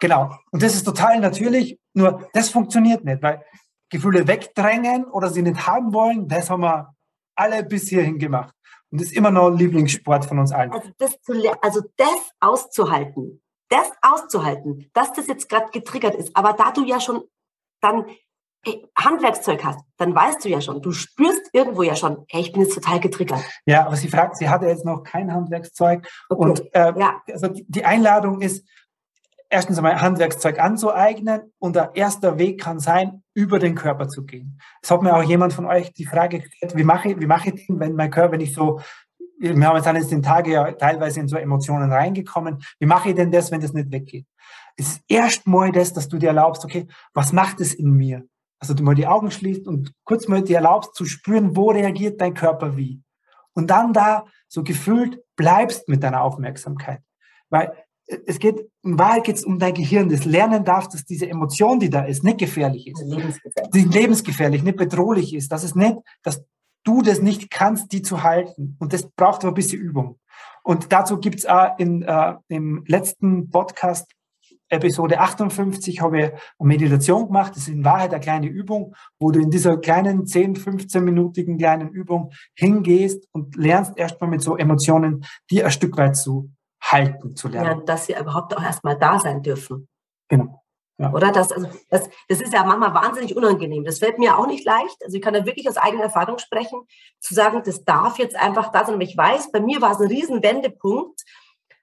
Genau. 0.00 0.36
Und 0.50 0.62
das 0.62 0.74
ist 0.74 0.84
total 0.84 1.20
natürlich, 1.20 1.78
nur 1.94 2.28
das 2.32 2.48
funktioniert 2.48 3.04
nicht, 3.04 3.22
weil 3.22 3.44
Gefühle 3.90 4.26
wegdrängen 4.26 5.04
oder 5.04 5.28
sie 5.28 5.42
nicht 5.42 5.66
haben 5.66 5.92
wollen, 5.92 6.26
das 6.26 6.48
haben 6.48 6.62
wir 6.62 6.94
alle 7.42 7.64
bis 7.64 7.88
hierhin 7.88 8.18
gemacht. 8.18 8.54
Und 8.90 9.00
das 9.00 9.08
ist 9.08 9.16
immer 9.16 9.30
noch 9.30 9.48
ein 9.48 9.56
Lieblingssport 9.56 10.24
von 10.26 10.38
uns 10.38 10.52
allen. 10.52 10.72
Also 10.72 10.90
das, 10.98 11.20
zu, 11.22 11.32
also 11.62 11.80
das 11.96 12.30
auszuhalten, 12.40 13.42
das 13.68 13.90
auszuhalten, 14.02 14.90
dass 14.92 15.12
das 15.14 15.26
jetzt 15.26 15.48
gerade 15.48 15.70
getriggert 15.72 16.14
ist, 16.14 16.36
aber 16.36 16.52
da 16.52 16.70
du 16.72 16.84
ja 16.84 17.00
schon 17.00 17.22
dann 17.80 18.04
eh, 18.66 18.82
Handwerkszeug 18.96 19.64
hast, 19.64 19.80
dann 19.96 20.14
weißt 20.14 20.44
du 20.44 20.48
ja 20.50 20.60
schon, 20.60 20.82
du 20.82 20.92
spürst 20.92 21.48
irgendwo 21.52 21.82
ja 21.82 21.96
schon, 21.96 22.24
hey, 22.28 22.42
ich 22.42 22.52
bin 22.52 22.62
jetzt 22.62 22.74
total 22.74 23.00
getriggert. 23.00 23.42
Ja, 23.66 23.86
aber 23.86 23.96
sie 23.96 24.08
fragt, 24.08 24.36
sie 24.36 24.48
hatte 24.48 24.66
jetzt 24.66 24.84
noch 24.84 25.02
kein 25.02 25.32
Handwerkszeug. 25.32 26.06
Okay. 26.28 26.42
Und 26.42 26.74
äh, 26.74 26.92
Ja. 26.96 27.22
also 27.30 27.48
die 27.48 27.64
die 27.66 27.84
Einladung 27.84 28.40
ist, 28.42 28.66
erstens 29.48 29.78
einmal 29.78 30.00
Handwerkszeug 30.00 30.58
anzueignen 30.58 31.52
und 31.58 31.76
der 31.76 31.92
erste 31.94 32.38
Weg 32.38 32.60
kann 32.60 32.78
sein, 32.78 33.21
über 33.34 33.58
den 33.58 33.74
Körper 33.74 34.08
zu 34.08 34.24
gehen. 34.24 34.58
Es 34.82 34.90
hat 34.90 35.02
mir 35.02 35.14
auch 35.14 35.22
jemand 35.22 35.52
von 35.52 35.66
euch 35.66 35.92
die 35.92 36.04
Frage 36.04 36.40
gestellt, 36.40 36.76
wie 36.76 36.84
mache 36.84 37.10
ich, 37.10 37.20
wie 37.20 37.26
mache 37.26 37.50
ich 37.50 37.66
denn, 37.66 37.80
wenn 37.80 37.94
mein 37.94 38.10
Körper, 38.10 38.32
wenn 38.32 38.40
ich 38.40 38.54
so, 38.54 38.80
wir 39.38 39.66
haben 39.66 39.76
jetzt 39.76 39.86
jetzt 39.86 40.12
den 40.12 40.22
Tage 40.22 40.52
ja 40.52 40.72
teilweise 40.72 41.20
in 41.20 41.28
so 41.28 41.36
Emotionen 41.36 41.92
reingekommen, 41.92 42.62
wie 42.78 42.86
mache 42.86 43.10
ich 43.10 43.14
denn 43.14 43.30
das, 43.30 43.50
wenn 43.50 43.60
das 43.60 43.72
nicht 43.72 43.90
weggeht? 43.90 44.26
Es 44.76 44.88
ist 44.88 45.02
erstmal 45.08 45.72
das, 45.72 45.92
dass 45.92 46.08
du 46.08 46.18
dir 46.18 46.28
erlaubst, 46.28 46.64
okay, 46.64 46.86
was 47.14 47.32
macht 47.32 47.60
es 47.60 47.74
in 47.74 47.90
mir? 47.92 48.24
Also 48.58 48.74
du 48.74 48.84
mal 48.84 48.94
die 48.94 49.06
Augen 49.06 49.30
schließt 49.30 49.66
und 49.66 49.92
kurz 50.04 50.28
mal 50.28 50.42
dir 50.42 50.56
erlaubst 50.56 50.94
zu 50.94 51.04
spüren, 51.04 51.56
wo 51.56 51.70
reagiert 51.70 52.20
dein 52.20 52.34
Körper 52.34 52.76
wie. 52.76 53.02
Und 53.54 53.70
dann 53.70 53.92
da 53.92 54.24
so 54.48 54.62
gefühlt 54.62 55.20
bleibst 55.36 55.88
mit 55.88 56.02
deiner 56.02 56.22
Aufmerksamkeit. 56.22 57.02
Weil 57.50 57.72
es 58.06 58.38
geht, 58.38 58.68
in 58.82 58.98
Wahrheit 58.98 59.24
geht 59.24 59.36
es 59.36 59.44
um 59.44 59.58
dein 59.58 59.74
Gehirn, 59.74 60.08
das 60.08 60.24
lernen 60.24 60.64
darf, 60.64 60.88
dass 60.88 61.04
diese 61.04 61.28
Emotion, 61.28 61.80
die 61.80 61.90
da 61.90 62.02
ist, 62.02 62.24
nicht 62.24 62.38
gefährlich 62.38 62.86
ist. 62.88 63.02
Lebensgefährlich. 63.02 63.70
Die 63.72 63.84
lebensgefährlich, 63.84 64.62
nicht 64.62 64.76
bedrohlich 64.76 65.34
ist. 65.34 65.52
Das 65.52 65.64
ist 65.64 65.76
nicht, 65.76 65.96
dass 66.22 66.44
du 66.84 67.02
das 67.02 67.22
nicht 67.22 67.50
kannst, 67.50 67.92
die 67.92 68.02
zu 68.02 68.22
halten. 68.22 68.76
Und 68.80 68.92
das 68.92 69.08
braucht 69.10 69.42
aber 69.42 69.52
ein 69.52 69.54
bisschen 69.54 69.80
Übung. 69.80 70.18
Und 70.62 70.92
dazu 70.92 71.18
gibt's 71.18 71.46
auch 71.46 71.78
in, 71.78 72.02
äh, 72.02 72.34
im 72.48 72.84
letzten 72.86 73.50
Podcast, 73.50 74.10
Episode 74.68 75.20
58, 75.20 76.00
habe 76.00 76.18
ich 76.18 76.24
eine 76.24 76.38
Meditation 76.60 77.26
gemacht. 77.26 77.52
Das 77.54 77.64
ist 77.64 77.68
in 77.68 77.84
Wahrheit 77.84 78.12
eine 78.12 78.20
kleine 78.20 78.46
Übung, 78.46 78.94
wo 79.18 79.30
du 79.30 79.40
in 79.40 79.50
dieser 79.50 79.76
kleinen 79.76 80.26
10, 80.26 80.56
15-minütigen 80.56 81.58
kleinen 81.58 81.90
Übung 81.90 82.32
hingehst 82.54 83.28
und 83.32 83.54
lernst 83.56 83.98
erstmal 83.98 84.30
mit 84.30 84.40
so 84.40 84.56
Emotionen, 84.56 85.26
die 85.50 85.62
ein 85.62 85.70
Stück 85.70 85.98
weit 85.98 86.16
zu 86.16 86.50
halten, 86.82 87.36
zu 87.36 87.48
Ja, 87.48 87.62
lernen. 87.62 87.86
dass 87.86 88.06
sie 88.06 88.14
überhaupt 88.14 88.56
auch 88.56 88.62
erstmal 88.62 88.98
da 88.98 89.18
sein 89.18 89.42
dürfen. 89.42 89.88
Genau. 90.28 90.62
Ja. 90.98 91.12
Oder? 91.12 91.32
Das, 91.32 91.50
also, 91.52 91.68
das, 91.88 92.08
das 92.28 92.40
ist 92.40 92.52
ja 92.52 92.64
manchmal 92.64 92.94
wahnsinnig 92.94 93.36
unangenehm. 93.36 93.84
Das 93.84 93.98
fällt 93.98 94.18
mir 94.18 94.38
auch 94.38 94.46
nicht 94.46 94.64
leicht. 94.64 94.96
Also 95.02 95.16
ich 95.16 95.22
kann 95.22 95.34
da 95.34 95.46
wirklich 95.46 95.68
aus 95.68 95.76
eigener 95.76 96.04
Erfahrung 96.04 96.38
sprechen, 96.38 96.82
zu 97.18 97.34
sagen, 97.34 97.62
das 97.64 97.84
darf 97.84 98.18
jetzt 98.18 98.36
einfach 98.36 98.70
da 98.70 98.84
sein. 98.84 98.94
Aber 98.94 99.02
ich 99.02 99.16
weiß, 99.16 99.50
bei 99.52 99.60
mir 99.60 99.80
war 99.80 99.92
es 99.92 100.00
ein 100.00 100.08
riesen 100.08 100.42
Wendepunkt, 100.42 101.22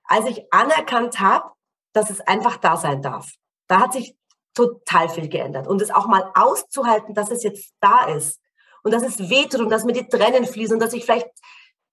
als 0.05 0.25
ich 0.27 0.51
anerkannt 0.53 1.19
habe, 1.19 1.51
dass 1.93 2.09
es 2.09 2.21
einfach 2.21 2.57
da 2.57 2.77
sein 2.77 3.01
darf. 3.01 3.31
Da 3.67 3.79
hat 3.81 3.93
sich 3.93 4.15
total 4.53 5.09
viel 5.09 5.27
geändert. 5.27 5.67
Und 5.67 5.81
es 5.81 5.91
auch 5.91 6.07
mal 6.07 6.31
auszuhalten, 6.35 7.13
dass 7.13 7.31
es 7.31 7.43
jetzt 7.43 7.73
da 7.81 8.05
ist. 8.05 8.39
Und 8.83 8.93
dass 8.93 9.03
es 9.03 9.29
wehtut 9.29 9.61
und 9.61 9.69
dass 9.69 9.83
mir 9.85 9.93
die 9.93 10.07
Tränen 10.07 10.45
fließen 10.45 10.75
und 10.75 10.79
dass 10.79 10.93
ich 10.93 11.03
vielleicht 11.03 11.29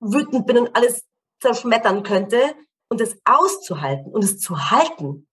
wütend 0.01 0.47
bin 0.47 0.59
und 0.59 0.77
alles 0.77 1.05
zerschmettern 1.41 2.03
könnte. 2.03 2.55
Und 2.89 3.01
es 3.01 3.19
auszuhalten 3.25 4.13
und 4.13 4.23
es 4.23 4.39
zu 4.39 4.71
halten 4.71 5.27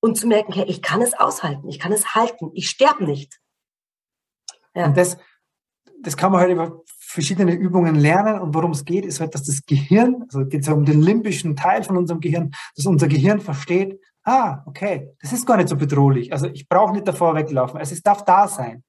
und 0.00 0.16
zu 0.16 0.26
merken, 0.26 0.52
hey, 0.52 0.64
ich 0.66 0.82
kann 0.82 1.00
es 1.02 1.14
aushalten, 1.14 1.68
ich 1.68 1.78
kann 1.78 1.92
es 1.92 2.14
halten, 2.14 2.50
ich 2.54 2.68
sterbe 2.68 3.04
nicht. 3.04 3.40
Ja. 4.74 4.86
Und 4.86 4.96
das, 4.96 5.16
das 6.02 6.16
kann 6.16 6.32
man 6.32 6.40
halt 6.40 6.52
über 6.52 6.82
verschiedene 6.98 7.54
Übungen 7.54 7.94
lernen. 7.94 8.40
Und 8.40 8.54
worum 8.54 8.72
es 8.72 8.84
geht, 8.84 9.06
ist 9.06 9.20
halt, 9.20 9.34
dass 9.34 9.44
das 9.44 9.64
Gehirn, 9.64 10.24
also 10.28 10.44
geht 10.44 10.60
es 10.60 10.66
ja 10.66 10.74
um 10.74 10.84
den 10.84 11.00
limbischen 11.00 11.56
Teil 11.56 11.82
von 11.82 11.96
unserem 11.96 12.20
Gehirn, 12.20 12.50
dass 12.74 12.86
unser 12.86 13.08
Gehirn 13.08 13.40
versteht, 13.40 13.98
ah, 14.24 14.62
okay, 14.66 15.08
das 15.22 15.32
ist 15.32 15.46
gar 15.46 15.56
nicht 15.56 15.68
so 15.68 15.76
bedrohlich. 15.76 16.32
Also 16.32 16.48
ich 16.48 16.68
brauche 16.68 16.92
nicht 16.92 17.08
davor 17.08 17.34
weglaufen. 17.34 17.78
Also 17.78 17.94
es 17.94 18.02
darf 18.02 18.24
da 18.24 18.48
sein. 18.48 18.84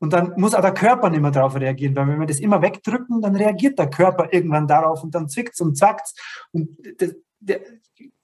Und 0.00 0.14
dann 0.14 0.32
muss 0.36 0.54
auch 0.54 0.62
der 0.62 0.72
Körper 0.72 1.10
nicht 1.10 1.20
mehr 1.20 1.30
darauf 1.30 1.54
reagieren, 1.54 1.94
weil 1.94 2.08
wenn 2.08 2.20
wir 2.20 2.26
das 2.26 2.40
immer 2.40 2.62
wegdrücken, 2.62 3.20
dann 3.20 3.36
reagiert 3.36 3.78
der 3.78 3.90
Körper 3.90 4.32
irgendwann 4.32 4.66
darauf 4.66 5.04
und 5.04 5.14
dann 5.14 5.28
zwickt's 5.28 5.60
und 5.60 5.76
zackt's. 5.76 6.14
Und 6.52 6.70
das, 6.98 7.14
der, 7.38 7.60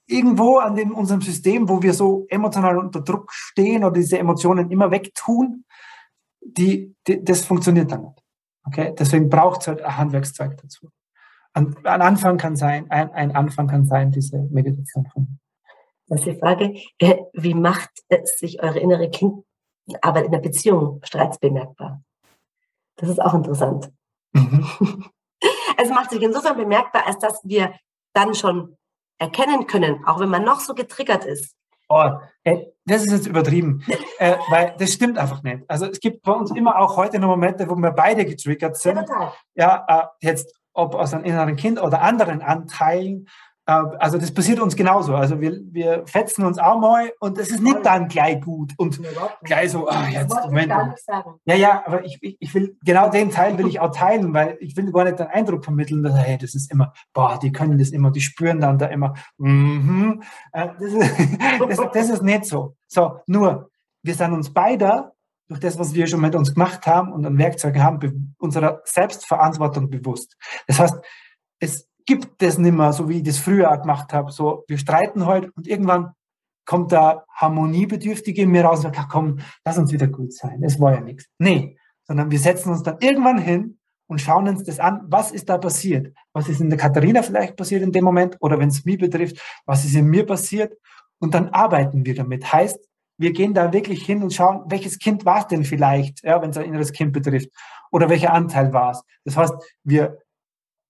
irgendwo 0.07 0.57
an 0.57 0.75
dem, 0.75 0.95
unserem 0.95 1.21
System, 1.21 1.69
wo 1.69 1.81
wir 1.81 1.93
so 1.93 2.25
emotional 2.29 2.77
unter 2.79 3.01
Druck 3.01 3.31
stehen 3.31 3.83
oder 3.83 3.93
diese 3.93 4.17
Emotionen 4.17 4.71
immer 4.71 4.89
wegtun, 4.89 5.65
die, 6.41 6.95
die, 7.05 7.23
das 7.23 7.45
funktioniert 7.45 7.91
dann 7.91 8.01
nicht. 8.01 8.23
Okay? 8.65 8.95
Deswegen 8.97 9.29
braucht 9.29 9.61
es 9.61 9.67
halt 9.67 9.81
ein 9.81 9.97
Handwerkszeug 9.97 10.57
dazu. 10.57 10.89
Ein, 11.53 11.75
ein 11.85 12.01
Anfang 12.01 12.37
kann 12.37 12.55
sein, 12.55 12.89
ein, 12.89 13.11
ein 13.11 13.35
Anfang 13.35 13.67
kann 13.67 13.85
sein, 13.85 14.11
diese 14.11 14.39
Meditation 14.49 15.05
von. 15.13 15.39
Das 16.07 16.21
ist 16.21 16.27
die 16.27 16.39
Frage, 16.39 16.73
äh, 16.99 17.17
wie 17.33 17.53
macht 17.53 17.89
sich 18.23 18.63
eure 18.63 18.79
innere 18.79 19.09
Kindarbeit 19.87 20.25
in 20.25 20.31
der 20.31 20.39
Beziehung 20.39 21.01
streits 21.03 21.39
bemerkbar? 21.39 22.01
Das 22.97 23.09
ist 23.09 23.21
auch 23.21 23.33
interessant. 23.33 23.91
Mhm. 24.33 25.05
Es 25.79 25.89
macht 25.89 26.09
sich 26.09 26.23
insofern 26.23 26.57
bemerkbar, 26.57 27.05
als 27.05 27.19
dass 27.19 27.41
wir 27.43 27.75
dann 28.11 28.33
schon 28.33 28.75
erkennen 29.19 29.67
können, 29.67 30.03
auch 30.07 30.19
wenn 30.19 30.29
man 30.29 30.43
noch 30.43 30.59
so 30.59 30.73
getriggert 30.73 31.25
ist. 31.25 31.55
Oh, 31.89 32.09
ey, 32.43 32.73
das 32.85 33.05
ist 33.05 33.11
jetzt 33.11 33.27
übertrieben, 33.27 33.85
äh, 34.17 34.37
weil 34.49 34.73
das 34.79 34.93
stimmt 34.93 35.19
einfach 35.19 35.43
nicht. 35.43 35.63
Also 35.67 35.85
es 35.85 35.99
gibt 35.99 36.23
bei 36.23 36.31
uns 36.31 36.49
immer 36.49 36.79
auch 36.79 36.97
heute 36.97 37.19
noch 37.19 37.27
Momente, 37.27 37.69
wo 37.69 37.75
wir 37.75 37.91
beide 37.91 38.25
getriggert 38.25 38.77
sind. 38.77 38.95
total. 38.95 39.31
Ja, 39.53 39.85
äh, 39.87 40.25
jetzt 40.25 40.57
ob 40.73 40.95
aus 40.95 41.13
einem 41.13 41.23
inneren 41.23 41.55
Kind 41.55 41.81
oder 41.81 42.01
anderen 42.01 42.41
Anteilen. 42.41 43.27
Äh, 43.67 43.83
also 43.99 44.17
das 44.17 44.33
passiert 44.33 44.59
uns 44.59 44.75
genauso. 44.75 45.15
Also 45.15 45.39
wir, 45.39 45.59
wir 45.71 46.03
fetzen 46.07 46.45
uns 46.45 46.57
auch 46.57 46.79
mal 46.79 47.11
und 47.19 47.37
es 47.37 47.51
ist 47.51 47.61
nicht 47.61 47.85
dann 47.85 48.07
gleich 48.07 48.41
gut 48.41 48.73
und 48.77 48.99
gleich 49.43 49.71
so, 49.71 49.87
ah, 49.87 50.07
jetzt, 50.07 50.33
Moment. 50.45 50.73
Ja, 51.45 51.55
ja, 51.55 51.83
aber 51.85 52.05
ich, 52.05 52.17
ich, 52.21 52.37
ich 52.39 52.53
will, 52.55 52.77
genau 52.83 53.09
den 53.09 53.29
Teil 53.29 53.57
will 53.57 53.67
ich 53.67 53.79
auch 53.79 53.91
teilen, 53.91 54.33
weil 54.33 54.57
ich 54.61 54.75
will 54.77 54.91
gar 54.91 55.03
nicht 55.03 55.19
den 55.19 55.27
Eindruck 55.27 55.65
vermitteln, 55.65 56.01
dass, 56.01 56.15
hey, 56.15 56.37
das 56.37 56.55
ist 56.55 56.71
immer, 56.71 56.93
boah, 57.13 57.37
die 57.41 57.51
können 57.51 57.77
das 57.77 57.89
immer, 57.89 58.09
die 58.09 58.21
spüren 58.21 58.61
dann 58.61 58.77
da 58.77 58.87
immer, 58.87 59.13
mhm. 59.37 60.23
Äh, 60.53 60.69
das, 60.79 60.93
ist, 60.93 61.19
das, 61.69 61.91
das 61.93 62.09
ist 62.09 62.23
nicht 62.23 62.45
so. 62.45 62.75
So, 62.87 63.19
nur, 63.27 63.69
wir 64.01 64.15
sind 64.15 64.31
uns 64.31 64.53
beide 64.53 65.11
durch 65.49 65.59
das, 65.59 65.77
was 65.77 65.93
wir 65.93 66.07
schon 66.07 66.21
mit 66.21 66.35
uns 66.35 66.53
gemacht 66.53 66.85
haben 66.87 67.11
und 67.11 67.25
an 67.25 67.37
Werkzeugen 67.37 67.83
haben, 67.83 68.35
unserer 68.37 68.81
Selbstverantwortung 68.85 69.89
bewusst. 69.89 70.37
Das 70.67 70.79
heißt, 70.79 70.95
es 71.59 71.86
gibt 72.07 72.41
das 72.41 72.57
nicht 72.57 72.75
mehr, 72.75 72.93
so 72.93 73.07
wie 73.09 73.17
ich 73.17 73.23
das 73.23 73.37
früher 73.37 73.71
auch 73.71 73.81
gemacht 73.81 74.11
habe. 74.13 74.31
So, 74.31 74.63
wir 74.67 74.79
streiten 74.79 75.27
heute 75.27 75.51
und 75.55 75.67
irgendwann 75.67 76.13
kommt 76.65 76.91
da 76.91 77.25
Harmoniebedürftige 77.35 78.41
in 78.41 78.49
mir 78.49 78.65
raus 78.65 78.79
und 78.79 78.83
sagt, 78.83 78.99
ach 78.99 79.09
komm, 79.09 79.39
lass 79.63 79.77
uns 79.77 79.91
wieder 79.91 80.07
gut 80.07 80.33
sein. 80.33 80.63
Es 80.63 80.79
war 80.79 80.95
ja 80.95 81.01
nichts. 81.01 81.25
Nee, 81.37 81.77
sondern 82.05 82.31
wir 82.31 82.39
setzen 82.39 82.71
uns 82.71 82.83
dann 82.83 82.97
irgendwann 82.99 83.37
hin 83.37 83.77
und 84.07 84.21
schauen 84.21 84.47
uns 84.47 84.63
das 84.63 84.79
an, 84.79 85.01
was 85.07 85.31
ist 85.31 85.49
da 85.49 85.57
passiert? 85.57 86.15
Was 86.33 86.49
ist 86.49 86.61
in 86.61 86.69
der 86.69 86.79
Katharina 86.79 87.21
vielleicht 87.21 87.55
passiert 87.55 87.83
in 87.83 87.91
dem 87.91 88.05
Moment? 88.05 88.37
Oder 88.39 88.57
wenn 88.57 88.69
es 88.69 88.85
mich 88.85 88.97
betrifft, 88.97 89.41
was 89.65 89.85
ist 89.85 89.95
in 89.95 90.07
mir 90.07 90.25
passiert? 90.25 90.77
Und 91.19 91.33
dann 91.33 91.49
arbeiten 91.49 92.05
wir 92.05 92.15
damit. 92.15 92.51
Heißt, 92.51 92.79
wir 93.17 93.33
gehen 93.33 93.53
da 93.53 93.73
wirklich 93.73 94.05
hin 94.05 94.23
und 94.23 94.33
schauen, 94.33 94.63
welches 94.67 94.99
Kind 94.99 95.25
war 95.25 95.39
es 95.39 95.47
denn 95.47 95.63
vielleicht, 95.63 96.23
ja, 96.23 96.41
wenn 96.41 96.51
es 96.51 96.57
ein 96.57 96.65
inneres 96.65 96.93
Kind 96.93 97.11
betrifft, 97.13 97.49
oder 97.91 98.09
welcher 98.09 98.33
Anteil 98.33 98.71
war 98.73 98.91
es. 98.91 99.03
Das 99.23 99.37
heißt, 99.37 99.53
wir 99.83 100.19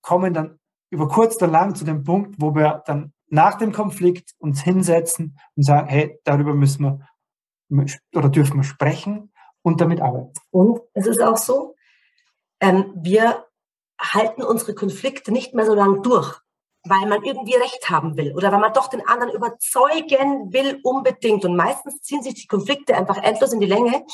kommen 0.02 0.34
dann 0.34 0.57
über 0.90 1.08
kurz 1.08 1.36
oder 1.36 1.48
lang 1.48 1.74
zu 1.74 1.84
dem 1.84 2.04
Punkt, 2.04 2.36
wo 2.38 2.54
wir 2.54 2.82
dann 2.86 3.12
nach 3.28 3.58
dem 3.58 3.72
Konflikt 3.72 4.34
uns 4.38 4.62
hinsetzen 4.62 5.38
und 5.54 5.62
sagen, 5.62 5.88
hey, 5.88 6.18
darüber 6.24 6.54
müssen 6.54 6.84
wir 6.84 7.86
oder 8.14 8.30
dürfen 8.30 8.56
wir 8.56 8.64
sprechen 8.64 9.32
und 9.62 9.80
damit 9.80 10.00
arbeiten. 10.00 10.32
Und 10.50 10.80
es 10.94 11.06
ist 11.06 11.20
auch 11.20 11.36
so, 11.36 11.74
ähm, 12.60 12.92
wir 12.96 13.44
halten 14.00 14.42
unsere 14.42 14.74
Konflikte 14.74 15.32
nicht 15.32 15.54
mehr 15.54 15.66
so 15.66 15.74
lange 15.74 16.00
durch 16.00 16.40
weil 16.84 17.06
man 17.06 17.24
irgendwie 17.24 17.54
Recht 17.54 17.90
haben 17.90 18.16
will 18.16 18.34
oder 18.34 18.52
weil 18.52 18.60
man 18.60 18.72
doch 18.72 18.88
den 18.88 19.06
anderen 19.06 19.32
überzeugen 19.34 20.52
will 20.52 20.80
unbedingt. 20.82 21.44
Und 21.44 21.56
meistens 21.56 22.02
ziehen 22.02 22.22
sich 22.22 22.34
die 22.34 22.46
Konflikte 22.46 22.96
einfach 22.96 23.22
endlos 23.22 23.52
in 23.52 23.60
die 23.60 23.66
Länge, 23.66 24.04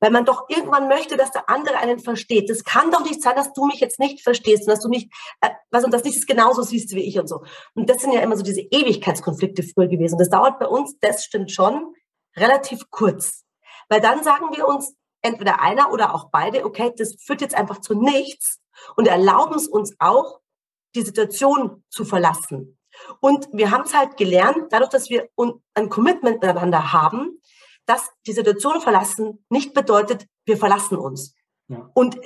weil 0.00 0.10
man 0.10 0.24
doch 0.24 0.48
irgendwann 0.48 0.88
möchte, 0.88 1.16
dass 1.16 1.30
der 1.30 1.48
andere 1.48 1.76
einen 1.76 1.98
versteht. 1.98 2.48
Das 2.48 2.64
kann 2.64 2.90
doch 2.90 3.04
nicht 3.04 3.22
sein, 3.22 3.36
dass 3.36 3.52
du 3.52 3.66
mich 3.66 3.80
jetzt 3.80 3.98
nicht 4.00 4.22
verstehst 4.22 4.62
und 4.62 4.68
dass 4.68 4.80
du 4.80 4.88
nicht, 4.88 5.12
äh, 5.40 5.50
was 5.70 5.84
und 5.84 5.92
das 5.92 6.04
nicht 6.04 6.26
genauso 6.26 6.62
siehst 6.62 6.94
wie 6.94 7.02
ich 7.02 7.18
und 7.18 7.28
so. 7.28 7.44
Und 7.74 7.90
das 7.90 8.00
sind 8.00 8.12
ja 8.12 8.20
immer 8.20 8.36
so 8.36 8.42
diese 8.42 8.62
Ewigkeitskonflikte 8.62 9.62
früher 9.62 9.88
gewesen. 9.88 10.18
Das 10.18 10.30
dauert 10.30 10.58
bei 10.58 10.66
uns, 10.66 10.98
das 11.00 11.24
stimmt 11.24 11.52
schon, 11.52 11.94
relativ 12.36 12.90
kurz. 12.90 13.44
Weil 13.88 14.00
dann 14.00 14.22
sagen 14.22 14.46
wir 14.56 14.66
uns, 14.66 14.94
entweder 15.22 15.60
einer 15.60 15.92
oder 15.92 16.14
auch 16.14 16.30
beide, 16.30 16.64
okay, 16.64 16.92
das 16.96 17.16
führt 17.18 17.40
jetzt 17.40 17.54
einfach 17.54 17.80
zu 17.80 17.94
nichts 17.94 18.60
und 18.96 19.08
erlauben 19.08 19.54
es 19.54 19.68
uns 19.68 19.94
auch, 19.98 20.40
die 20.94 21.02
Situation 21.02 21.82
zu 21.88 22.04
verlassen. 22.04 22.78
Und 23.20 23.48
wir 23.52 23.70
haben 23.70 23.84
es 23.84 23.94
halt 23.94 24.16
gelernt, 24.16 24.66
dadurch, 24.70 24.90
dass 24.90 25.10
wir 25.10 25.28
ein 25.74 25.88
Commitment 25.88 26.42
miteinander 26.42 26.92
haben, 26.92 27.40
dass 27.86 28.10
die 28.26 28.32
Situation 28.32 28.80
verlassen 28.80 29.44
nicht 29.50 29.74
bedeutet, 29.74 30.26
wir 30.46 30.56
verlassen 30.56 30.96
uns. 30.96 31.34
Ja. 31.68 31.90
Und, 31.94 32.18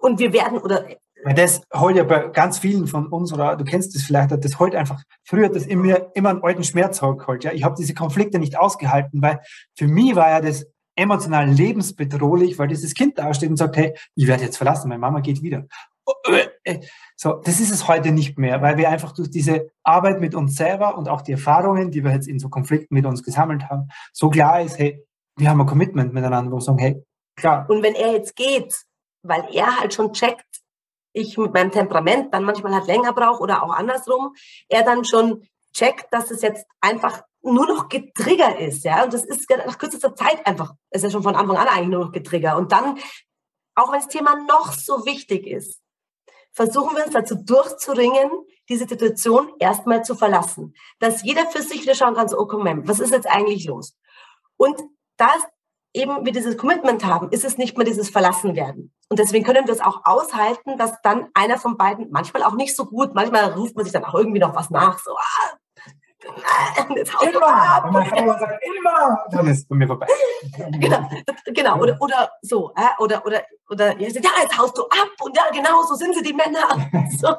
und 0.00 0.18
wir 0.18 0.32
werden 0.32 0.58
oder 0.58 0.86
weil 1.22 1.34
das 1.34 1.60
heute 1.74 1.98
ja 1.98 2.04
bei 2.04 2.28
ganz 2.28 2.58
vielen 2.58 2.86
von 2.86 3.08
uns, 3.08 3.30
oder 3.30 3.54
du 3.56 3.64
kennst 3.64 3.94
das 3.94 4.02
vielleicht, 4.02 4.30
das 4.30 4.58
heute 4.58 4.78
einfach, 4.78 5.02
früher 5.22 5.46
hat 5.46 5.54
das 5.54 5.66
in 5.66 5.80
mir 5.80 6.10
immer 6.14 6.30
einen 6.30 6.42
alten 6.42 6.64
Schmerz 6.64 7.00
geholt. 7.00 7.44
Ja. 7.44 7.52
Ich 7.52 7.62
habe 7.62 7.74
diese 7.78 7.92
Konflikte 7.92 8.38
nicht 8.38 8.58
ausgehalten, 8.58 9.20
weil 9.20 9.40
für 9.76 9.86
mich 9.86 10.16
war 10.16 10.30
ja 10.30 10.40
das 10.40 10.66
emotional 10.96 11.48
lebensbedrohlich, 11.48 12.58
weil 12.58 12.68
dieses 12.68 12.94
Kind 12.94 13.18
da 13.18 13.32
steht 13.34 13.50
und 13.50 13.56
sagt, 13.56 13.76
hey, 13.76 13.94
ich 14.14 14.26
werde 14.26 14.44
jetzt 14.44 14.56
verlassen, 14.56 14.88
meine 14.88 15.00
Mama 15.00 15.20
geht 15.20 15.42
wieder. 15.42 15.66
So, 17.16 17.34
das 17.34 17.60
ist 17.60 17.70
es 17.70 17.88
heute 17.88 18.10
nicht 18.10 18.38
mehr, 18.38 18.62
weil 18.62 18.76
wir 18.76 18.88
einfach 18.88 19.12
durch 19.12 19.30
diese 19.30 19.70
Arbeit 19.82 20.20
mit 20.20 20.34
uns 20.34 20.56
selber 20.56 20.96
und 20.96 21.08
auch 21.08 21.22
die 21.22 21.32
Erfahrungen, 21.32 21.90
die 21.90 22.04
wir 22.04 22.12
jetzt 22.12 22.28
in 22.28 22.38
so 22.38 22.48
Konflikten 22.48 22.94
mit 22.94 23.06
uns 23.06 23.22
gesammelt 23.22 23.68
haben, 23.68 23.88
so 24.12 24.30
klar 24.30 24.60
ist, 24.62 24.78
hey, 24.78 25.04
wir 25.36 25.48
haben 25.48 25.60
ein 25.60 25.66
Commitment 25.66 26.12
miteinander, 26.12 26.50
wo 26.50 26.56
wir 26.56 26.62
sagen, 26.62 26.78
hey, 26.78 27.02
klar. 27.36 27.66
Und 27.68 27.82
wenn 27.82 27.94
er 27.94 28.12
jetzt 28.12 28.36
geht, 28.36 28.74
weil 29.22 29.46
er 29.52 29.80
halt 29.80 29.94
schon 29.94 30.12
checkt, 30.12 30.46
ich 31.12 31.36
mit 31.38 31.52
meinem 31.52 31.70
Temperament 31.70 32.32
dann 32.32 32.44
manchmal 32.44 32.74
halt 32.74 32.86
länger 32.86 33.12
brauche 33.12 33.42
oder 33.42 33.62
auch 33.62 33.74
andersrum, 33.74 34.34
er 34.68 34.82
dann 34.82 35.04
schon 35.04 35.46
checkt, 35.72 36.12
dass 36.12 36.30
es 36.30 36.42
jetzt 36.42 36.66
einfach 36.80 37.22
nur 37.42 37.66
noch 37.66 37.88
getriggert 37.88 38.60
ist, 38.60 38.84
ja, 38.84 39.02
und 39.04 39.14
das 39.14 39.24
ist 39.24 39.48
nach 39.48 39.78
kürzester 39.78 40.14
Zeit 40.14 40.46
einfach, 40.46 40.74
ist 40.90 41.02
ja 41.02 41.10
schon 41.10 41.22
von 41.22 41.34
Anfang 41.34 41.56
an 41.56 41.68
eigentlich 41.68 41.88
nur 41.88 42.04
noch 42.04 42.12
getriggert 42.12 42.56
und 42.56 42.70
dann, 42.70 42.98
auch 43.74 43.90
wenn 43.90 44.00
das 44.00 44.08
Thema 44.08 44.36
noch 44.46 44.72
so 44.72 45.06
wichtig 45.06 45.46
ist, 45.46 45.80
versuchen 46.52 46.96
wir 46.96 47.04
uns 47.04 47.14
dazu 47.14 47.36
durchzuringen, 47.36 48.30
diese 48.68 48.86
Situation 48.86 49.52
erstmal 49.58 50.04
zu 50.04 50.14
verlassen. 50.14 50.74
Dass 50.98 51.22
jeder 51.22 51.46
für 51.50 51.62
sich 51.62 51.82
wieder 51.82 51.94
schauen 51.94 52.14
kann, 52.14 52.28
so, 52.28 52.38
oh, 52.38 52.46
Moment, 52.50 52.88
was 52.88 53.00
ist 53.00 53.12
jetzt 53.12 53.26
eigentlich 53.26 53.66
los? 53.66 53.96
Und 54.56 54.78
das 55.16 55.42
eben 55.92 56.24
wir 56.24 56.32
dieses 56.32 56.56
Commitment 56.56 57.04
haben, 57.04 57.30
ist 57.30 57.44
es 57.44 57.58
nicht 57.58 57.76
mehr 57.76 57.84
dieses 57.84 58.10
Verlassenwerden. 58.10 58.92
Und 59.08 59.18
deswegen 59.18 59.44
können 59.44 59.66
wir 59.66 59.74
es 59.74 59.80
auch 59.80 60.02
aushalten, 60.04 60.78
dass 60.78 61.00
dann 61.02 61.28
einer 61.34 61.58
von 61.58 61.76
beiden, 61.76 62.10
manchmal 62.10 62.44
auch 62.44 62.54
nicht 62.54 62.76
so 62.76 62.86
gut, 62.86 63.14
manchmal 63.14 63.52
ruft 63.52 63.74
man 63.74 63.84
sich 63.84 63.92
dann 63.92 64.04
auch 64.04 64.14
irgendwie 64.14 64.38
noch 64.38 64.54
was 64.54 64.70
nach, 64.70 64.98
so, 64.98 65.10
ah, 65.16 65.56
immer, 66.24 67.90
wenn 67.92 68.06
Frau 68.06 68.38
sagt, 68.38 68.64
immer, 68.64 69.24
dann 69.30 69.46
ist 69.46 69.58
es 69.58 69.68
bei 69.68 69.76
mir 69.76 69.86
vorbei. 69.86 70.06
Genau, 70.80 71.08
genau. 71.46 71.78
Oder, 71.78 71.96
oder 72.00 72.30
so, 72.42 72.72
oder, 72.98 73.24
oder, 73.24 73.42
oder, 73.68 74.00
ja, 74.00 74.08
jetzt 74.08 74.58
haust 74.58 74.76
du 74.76 74.82
ab 74.84 75.10
und 75.22 75.36
ja, 75.36 75.44
genau, 75.52 75.82
so 75.82 75.94
sind 75.94 76.14
sie 76.14 76.22
die 76.22 76.34
Männer. 76.34 77.08
So. 77.18 77.34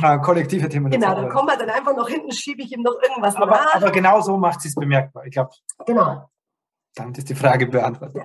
Ja, 0.00 0.18
kollektive 0.18 0.68
Themen. 0.68 0.88
Genau, 0.88 1.16
dann 1.16 1.28
kommen 1.28 1.48
wir 1.48 1.56
dann 1.56 1.70
einfach 1.70 1.94
noch 1.96 2.08
hinten, 2.08 2.30
schiebe 2.30 2.62
ich 2.62 2.70
ihm 2.70 2.82
noch 2.82 2.94
irgendwas 3.02 3.34
aber, 3.34 3.46
nach. 3.46 3.74
Aber 3.74 3.90
genau 3.90 4.20
so 4.20 4.36
macht 4.36 4.60
sie 4.60 4.68
es 4.68 4.74
bemerkbar. 4.76 5.24
Ich 5.26 5.32
glaube, 5.32 5.50
genau. 5.84 6.30
dann 6.94 7.12
ist 7.12 7.28
die 7.28 7.34
Frage 7.34 7.66
beantwortet. 7.66 8.22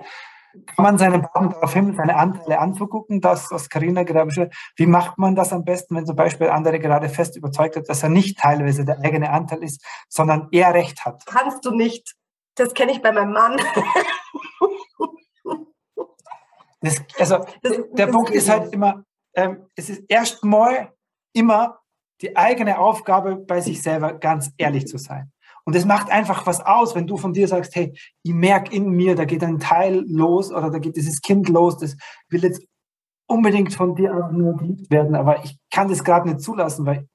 kann 0.66 0.82
man 0.82 0.98
seinen 0.98 1.22
Partner 1.22 1.50
darauf 1.50 1.72
hin, 1.72 1.94
seine 1.96 2.16
Anteile 2.16 2.58
anzugucken, 2.58 3.20
das, 3.20 3.50
was 3.50 3.68
Karina 3.68 4.02
gerade 4.02 4.26
beschreibt. 4.26 4.56
Wie 4.76 4.86
macht 4.86 5.18
man 5.18 5.34
das 5.34 5.52
am 5.52 5.64
besten, 5.64 5.96
wenn 5.96 6.06
zum 6.06 6.16
Beispiel 6.16 6.48
andere 6.48 6.78
gerade 6.78 7.08
fest 7.08 7.36
überzeugt 7.36 7.76
hat, 7.76 7.88
dass 7.88 8.02
er 8.02 8.08
nicht 8.08 8.38
teilweise 8.38 8.84
der 8.84 8.98
eigene 9.00 9.30
Anteil 9.30 9.62
ist, 9.62 9.84
sondern 10.08 10.48
er 10.52 10.74
Recht 10.74 11.04
hat? 11.04 11.24
Kannst 11.26 11.64
du 11.64 11.70
nicht. 11.70 12.14
Das 12.56 12.72
kenne 12.74 12.92
ich 12.92 13.02
bei 13.02 13.12
meinem 13.12 13.32
Mann. 13.32 13.60
Das, 16.80 17.02
also 17.18 17.38
das, 17.62 17.78
der 17.92 18.06
das 18.06 18.10
Punkt 18.10 18.30
ist 18.30 18.50
halt 18.50 18.70
immer, 18.74 19.04
ähm, 19.34 19.70
es 19.74 19.88
ist 19.88 20.02
erstmal 20.06 20.92
immer 21.32 21.80
die 22.20 22.36
eigene 22.36 22.78
Aufgabe, 22.78 23.36
bei 23.36 23.62
sich 23.62 23.82
selber 23.82 24.12
ganz 24.12 24.52
ehrlich 24.58 24.86
zu 24.86 24.98
sein. 24.98 25.32
Und 25.64 25.74
es 25.74 25.84
macht 25.84 26.10
einfach 26.10 26.46
was 26.46 26.60
aus, 26.60 26.94
wenn 26.94 27.06
du 27.06 27.16
von 27.16 27.32
dir 27.32 27.48
sagst, 27.48 27.74
hey, 27.74 27.92
ich 28.22 28.32
merke 28.34 28.74
in 28.74 28.90
mir, 28.90 29.14
da 29.14 29.24
geht 29.24 29.42
ein 29.42 29.58
Teil 29.58 30.04
los 30.06 30.52
oder 30.52 30.70
da 30.70 30.78
geht 30.78 30.96
dieses 30.96 31.22
Kind 31.22 31.48
los, 31.48 31.78
das 31.78 31.96
will 32.28 32.42
jetzt 32.42 32.62
unbedingt 33.26 33.72
von 33.72 33.94
dir 33.94 34.30
geliebt 34.58 34.90
werden, 34.90 35.14
aber 35.14 35.42
ich 35.44 35.56
kann 35.70 35.88
das 35.88 36.04
gerade 36.04 36.28
nicht 36.28 36.40
zulassen, 36.40 36.84
weil 36.84 37.06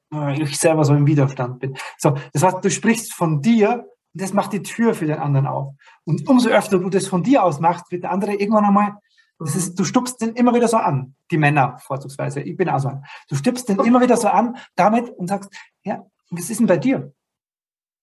ich 0.42 0.58
selber 0.58 0.84
so 0.84 0.96
im 0.96 1.06
Widerstand 1.06 1.60
bin. 1.60 1.78
So, 1.98 2.16
das 2.34 2.44
heißt, 2.44 2.66
du 2.66 2.72
sprichst 2.72 3.14
von 3.14 3.42
dir 3.42 3.86
und 4.14 4.22
das 4.22 4.34
macht 4.34 4.54
die 4.54 4.64
Tür 4.64 4.96
für 4.96 5.06
den 5.06 5.20
anderen 5.20 5.46
auf. 5.46 5.76
Und 6.06 6.28
umso 6.28 6.50
öfter 6.50 6.80
du 6.80 6.90
das 6.90 7.08
von 7.08 7.22
dir 7.22 7.44
aus 7.44 7.60
machst, 7.60 7.92
wird 7.92 8.04
der 8.04 8.12
andere 8.12 8.34
irgendwann 8.34 8.66
einmal, 8.66 8.96
das 9.38 9.56
ist, 9.56 9.80
du 9.80 9.86
stupst 9.86 10.20
den 10.22 10.34
immer 10.34 10.54
wieder 10.54 10.68
so 10.68 10.78
an, 10.78 11.16
die 11.32 11.38
Männer 11.38 11.78
vorzugsweise, 11.80 12.42
ich 12.42 12.58
bin 12.58 12.68
auch 12.70 12.80
so. 12.80 12.92
Du 13.30 13.36
stupst 13.36 13.70
den 13.70 13.80
immer 13.86 14.02
wieder 14.02 14.18
so 14.18 14.28
an 14.28 14.58
damit 14.76 15.10
und 15.10 15.28
sagst, 15.28 15.52
ja, 15.84 16.04
was 16.32 16.50
ist 16.50 16.60
denn 16.60 16.68
bei 16.68 16.78
dir? 16.78 17.14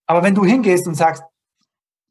Aber 0.07 0.23
wenn 0.23 0.33
du 0.33 0.43
hingehst 0.43 0.87
und 0.87 0.95
sagst, 0.95 1.23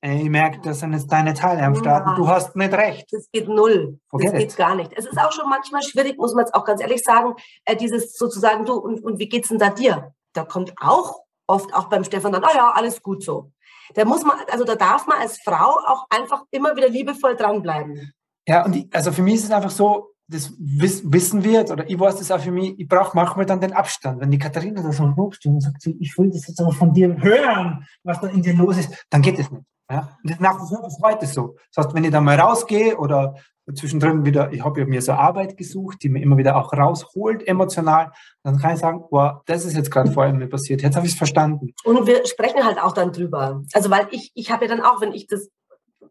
ey, 0.02 0.22
ich 0.22 0.30
merke, 0.30 0.60
das 0.60 0.80
sind 0.80 0.92
jetzt 0.92 1.10
deine 1.10 1.34
Teile 1.34 1.62
am 1.62 1.74
Start, 1.74 2.06
ja. 2.06 2.14
du 2.14 2.28
hast 2.28 2.54
nicht 2.54 2.72
recht. 2.72 3.06
Das 3.10 3.28
geht 3.32 3.48
null. 3.48 3.98
Forget 4.08 4.32
das 4.32 4.38
geht 4.38 4.52
it. 4.52 4.56
gar 4.56 4.74
nicht. 4.74 4.92
Es 4.94 5.06
ist 5.06 5.18
auch 5.18 5.32
schon 5.32 5.48
manchmal 5.48 5.82
schwierig, 5.82 6.16
muss 6.18 6.34
man 6.34 6.44
jetzt 6.44 6.54
auch 6.54 6.64
ganz 6.64 6.80
ehrlich 6.80 7.02
sagen, 7.02 7.34
äh, 7.64 7.74
dieses 7.74 8.16
sozusagen, 8.16 8.64
du, 8.64 8.74
und, 8.74 9.02
und 9.02 9.18
wie 9.18 9.28
geht's 9.28 9.48
denn 9.48 9.58
da 9.58 9.70
dir? 9.70 10.12
Da 10.34 10.44
kommt 10.44 10.74
auch 10.80 11.20
oft 11.46 11.74
auch 11.74 11.88
beim 11.88 12.04
Stefan 12.04 12.32
dann, 12.32 12.44
ah 12.44 12.54
ja, 12.54 12.70
alles 12.70 13.02
gut 13.02 13.22
so. 13.22 13.50
Da 13.94 14.04
muss 14.04 14.24
man, 14.24 14.36
also 14.50 14.64
da 14.64 14.74
darf 14.74 15.06
man 15.06 15.18
als 15.18 15.38
Frau 15.38 15.78
auch 15.86 16.06
einfach 16.10 16.42
immer 16.50 16.76
wieder 16.76 16.88
liebevoll 16.88 17.36
dranbleiben. 17.36 18.12
Ja, 18.46 18.64
und 18.64 18.72
die, 18.72 18.88
also 18.92 19.12
für 19.12 19.22
mich 19.22 19.34
ist 19.36 19.44
es 19.44 19.50
einfach 19.50 19.70
so, 19.70 20.15
das 20.28 20.52
wissen 20.58 21.44
wir, 21.44 21.70
oder 21.70 21.88
ich 21.88 21.98
weiß 21.98 22.16
das 22.16 22.30
auch 22.30 22.40
für 22.40 22.50
mich, 22.50 22.78
ich 22.78 22.88
brauche 22.88 23.16
manchmal 23.16 23.46
dann 23.46 23.60
den 23.60 23.72
Abstand. 23.72 24.20
Wenn 24.20 24.30
die 24.30 24.38
Katharina 24.38 24.82
da 24.82 24.92
so 24.92 25.14
hochsteht 25.14 25.52
und 25.52 25.60
sagt, 25.60 25.86
ich 25.86 26.18
will 26.18 26.30
das 26.30 26.48
jetzt 26.48 26.60
aber 26.60 26.72
von 26.72 26.92
dir 26.92 27.16
hören, 27.22 27.86
was 28.02 28.20
da 28.20 28.26
in 28.26 28.42
dir 28.42 28.54
los 28.54 28.78
ist, 28.78 29.06
dann 29.08 29.22
geht 29.22 29.38
es 29.38 29.50
nicht. 29.50 29.64
Ja? 29.90 30.16
Und 30.22 30.30
das 30.30 30.40
nach 30.40 30.56
wie 30.56 30.68
vor 30.68 30.90
heute 31.02 31.26
so. 31.26 31.56
Das 31.72 31.84
heißt, 31.84 31.94
wenn 31.94 32.04
ich 32.04 32.10
dann 32.10 32.24
mal 32.24 32.38
rausgehe 32.38 32.96
oder 32.96 33.36
zwischendrin 33.74 34.24
wieder, 34.24 34.52
ich 34.52 34.64
habe 34.64 34.84
mir 34.86 35.02
so 35.02 35.12
Arbeit 35.12 35.56
gesucht, 35.56 36.02
die 36.02 36.08
mir 36.08 36.22
immer 36.22 36.36
wieder 36.36 36.56
auch 36.56 36.72
rausholt, 36.72 37.46
emotional, 37.46 38.12
dann 38.42 38.58
kann 38.58 38.74
ich 38.74 38.80
sagen, 38.80 39.04
boah, 39.10 39.42
das 39.46 39.64
ist 39.64 39.76
jetzt 39.76 39.90
gerade 39.90 40.10
vorher 40.10 40.32
mir 40.32 40.48
passiert, 40.48 40.82
jetzt 40.82 40.96
habe 40.96 41.06
ich 41.06 41.12
es 41.12 41.18
verstanden. 41.18 41.72
Und 41.84 42.06
wir 42.06 42.24
sprechen 42.26 42.64
halt 42.64 42.80
auch 42.80 42.92
dann 42.92 43.12
drüber. 43.12 43.62
Also 43.72 43.90
weil 43.90 44.06
ich, 44.10 44.30
ich 44.34 44.50
habe 44.50 44.66
ja 44.66 44.76
dann 44.76 44.84
auch, 44.84 45.00
wenn 45.00 45.12
ich 45.12 45.26
das 45.26 45.48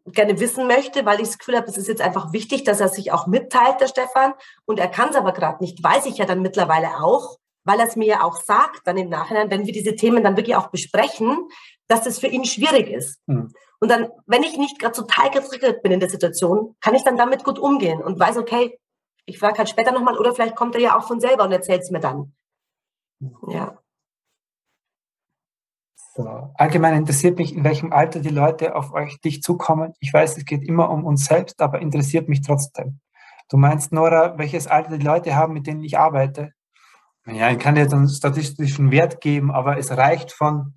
gerne 0.05 0.39
wissen 0.39 0.67
möchte, 0.67 1.05
weil 1.05 1.19
ich 1.19 1.27
das 1.27 1.37
Gefühl 1.37 1.57
habe, 1.57 1.67
es 1.67 1.77
ist 1.77 1.87
jetzt 1.87 2.01
einfach 2.01 2.31
wichtig, 2.31 2.63
dass 2.63 2.79
er 2.79 2.89
sich 2.89 3.11
auch 3.11 3.27
mitteilt, 3.27 3.81
der 3.81 3.87
Stefan. 3.87 4.33
Und 4.65 4.79
er 4.79 4.87
kann 4.87 5.09
es 5.09 5.15
aber 5.15 5.33
gerade 5.33 5.63
nicht, 5.63 5.83
weiß 5.83 6.05
ich 6.05 6.17
ja 6.17 6.25
dann 6.25 6.41
mittlerweile 6.41 7.03
auch, 7.03 7.37
weil 7.63 7.79
er 7.79 7.87
es 7.87 7.95
mir 7.95 8.05
ja 8.05 8.23
auch 8.23 8.37
sagt, 8.37 8.81
dann 8.85 8.97
im 8.97 9.09
Nachhinein, 9.09 9.49
wenn 9.49 9.65
wir 9.65 9.73
diese 9.73 9.95
Themen 9.95 10.23
dann 10.23 10.37
wirklich 10.37 10.55
auch 10.55 10.67
besprechen, 10.67 11.49
dass 11.87 12.03
das 12.03 12.19
für 12.19 12.27
ihn 12.27 12.45
schwierig 12.45 12.89
ist. 12.89 13.19
Mhm. 13.25 13.51
Und 13.79 13.89
dann, 13.89 14.09
wenn 14.25 14.43
ich 14.43 14.57
nicht 14.57 14.79
gerade 14.79 14.95
total 14.95 15.31
getriggert 15.31 15.81
bin 15.81 15.91
in 15.91 15.99
der 15.99 16.09
Situation, 16.09 16.75
kann 16.81 16.95
ich 16.95 17.03
dann 17.03 17.17
damit 17.17 17.43
gut 17.43 17.59
umgehen 17.59 18.01
und 18.01 18.19
weiß, 18.19 18.37
okay, 18.37 18.79
ich 19.25 19.39
frage 19.39 19.57
halt 19.57 19.69
später 19.69 19.91
nochmal 19.91 20.17
oder 20.17 20.33
vielleicht 20.33 20.55
kommt 20.55 20.75
er 20.75 20.81
ja 20.81 20.97
auch 20.97 21.07
von 21.07 21.19
selber 21.19 21.43
und 21.43 21.51
erzählt 21.51 21.81
es 21.81 21.91
mir 21.91 21.99
dann. 21.99 22.33
Ja. 23.47 23.79
So. 26.15 26.49
Allgemein 26.56 26.95
interessiert 26.95 27.38
mich, 27.38 27.54
in 27.54 27.65
welchem 27.65 27.91
Alter 27.91 28.21
die 28.21 28.30
Leute 28.30 28.75
auf 28.75 28.93
euch, 28.93 29.19
dich 29.19 29.41
zukommen. 29.41 29.91
Ich 29.99 30.13
weiß, 30.13 30.38
es 30.38 30.45
geht 30.45 30.63
immer 30.63 30.89
um 30.89 31.04
uns 31.04 31.25
selbst, 31.25 31.62
aber 31.62 31.82
interessiert 31.82 32.30
mich 32.30 32.41
trotzdem. 32.41 33.01
Du 33.49 33.58
meinst, 33.58 33.91
Nora, 33.91 34.38
welches 34.38 34.65
Alter 34.67 34.97
die 34.97 35.06
Leute 35.06 35.36
haben, 35.36 35.51
mit 35.51 35.67
denen 35.67 35.84
ich 35.84 35.97
arbeite? 35.97 36.54
Ja, 37.25 37.51
ich 37.51 37.60
kann 37.60 37.75
dir 37.75 37.91
einen 37.91 38.08
statistischen 38.08 38.91
Wert 38.91 39.19
geben, 39.19 39.51
aber 39.51 39.78
es 39.78 39.91
reicht 39.91 40.32
von, 40.32 40.75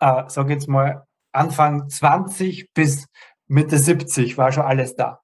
äh, 0.00 0.24
sag 0.26 0.50
jetzt 0.50 0.68
mal, 0.68 1.06
Anfang 1.30 1.88
20 1.88 2.72
bis 2.74 3.06
Mitte 3.46 3.78
70 3.78 4.38
war 4.38 4.50
schon 4.50 4.64
alles 4.64 4.96
da. 4.96 5.20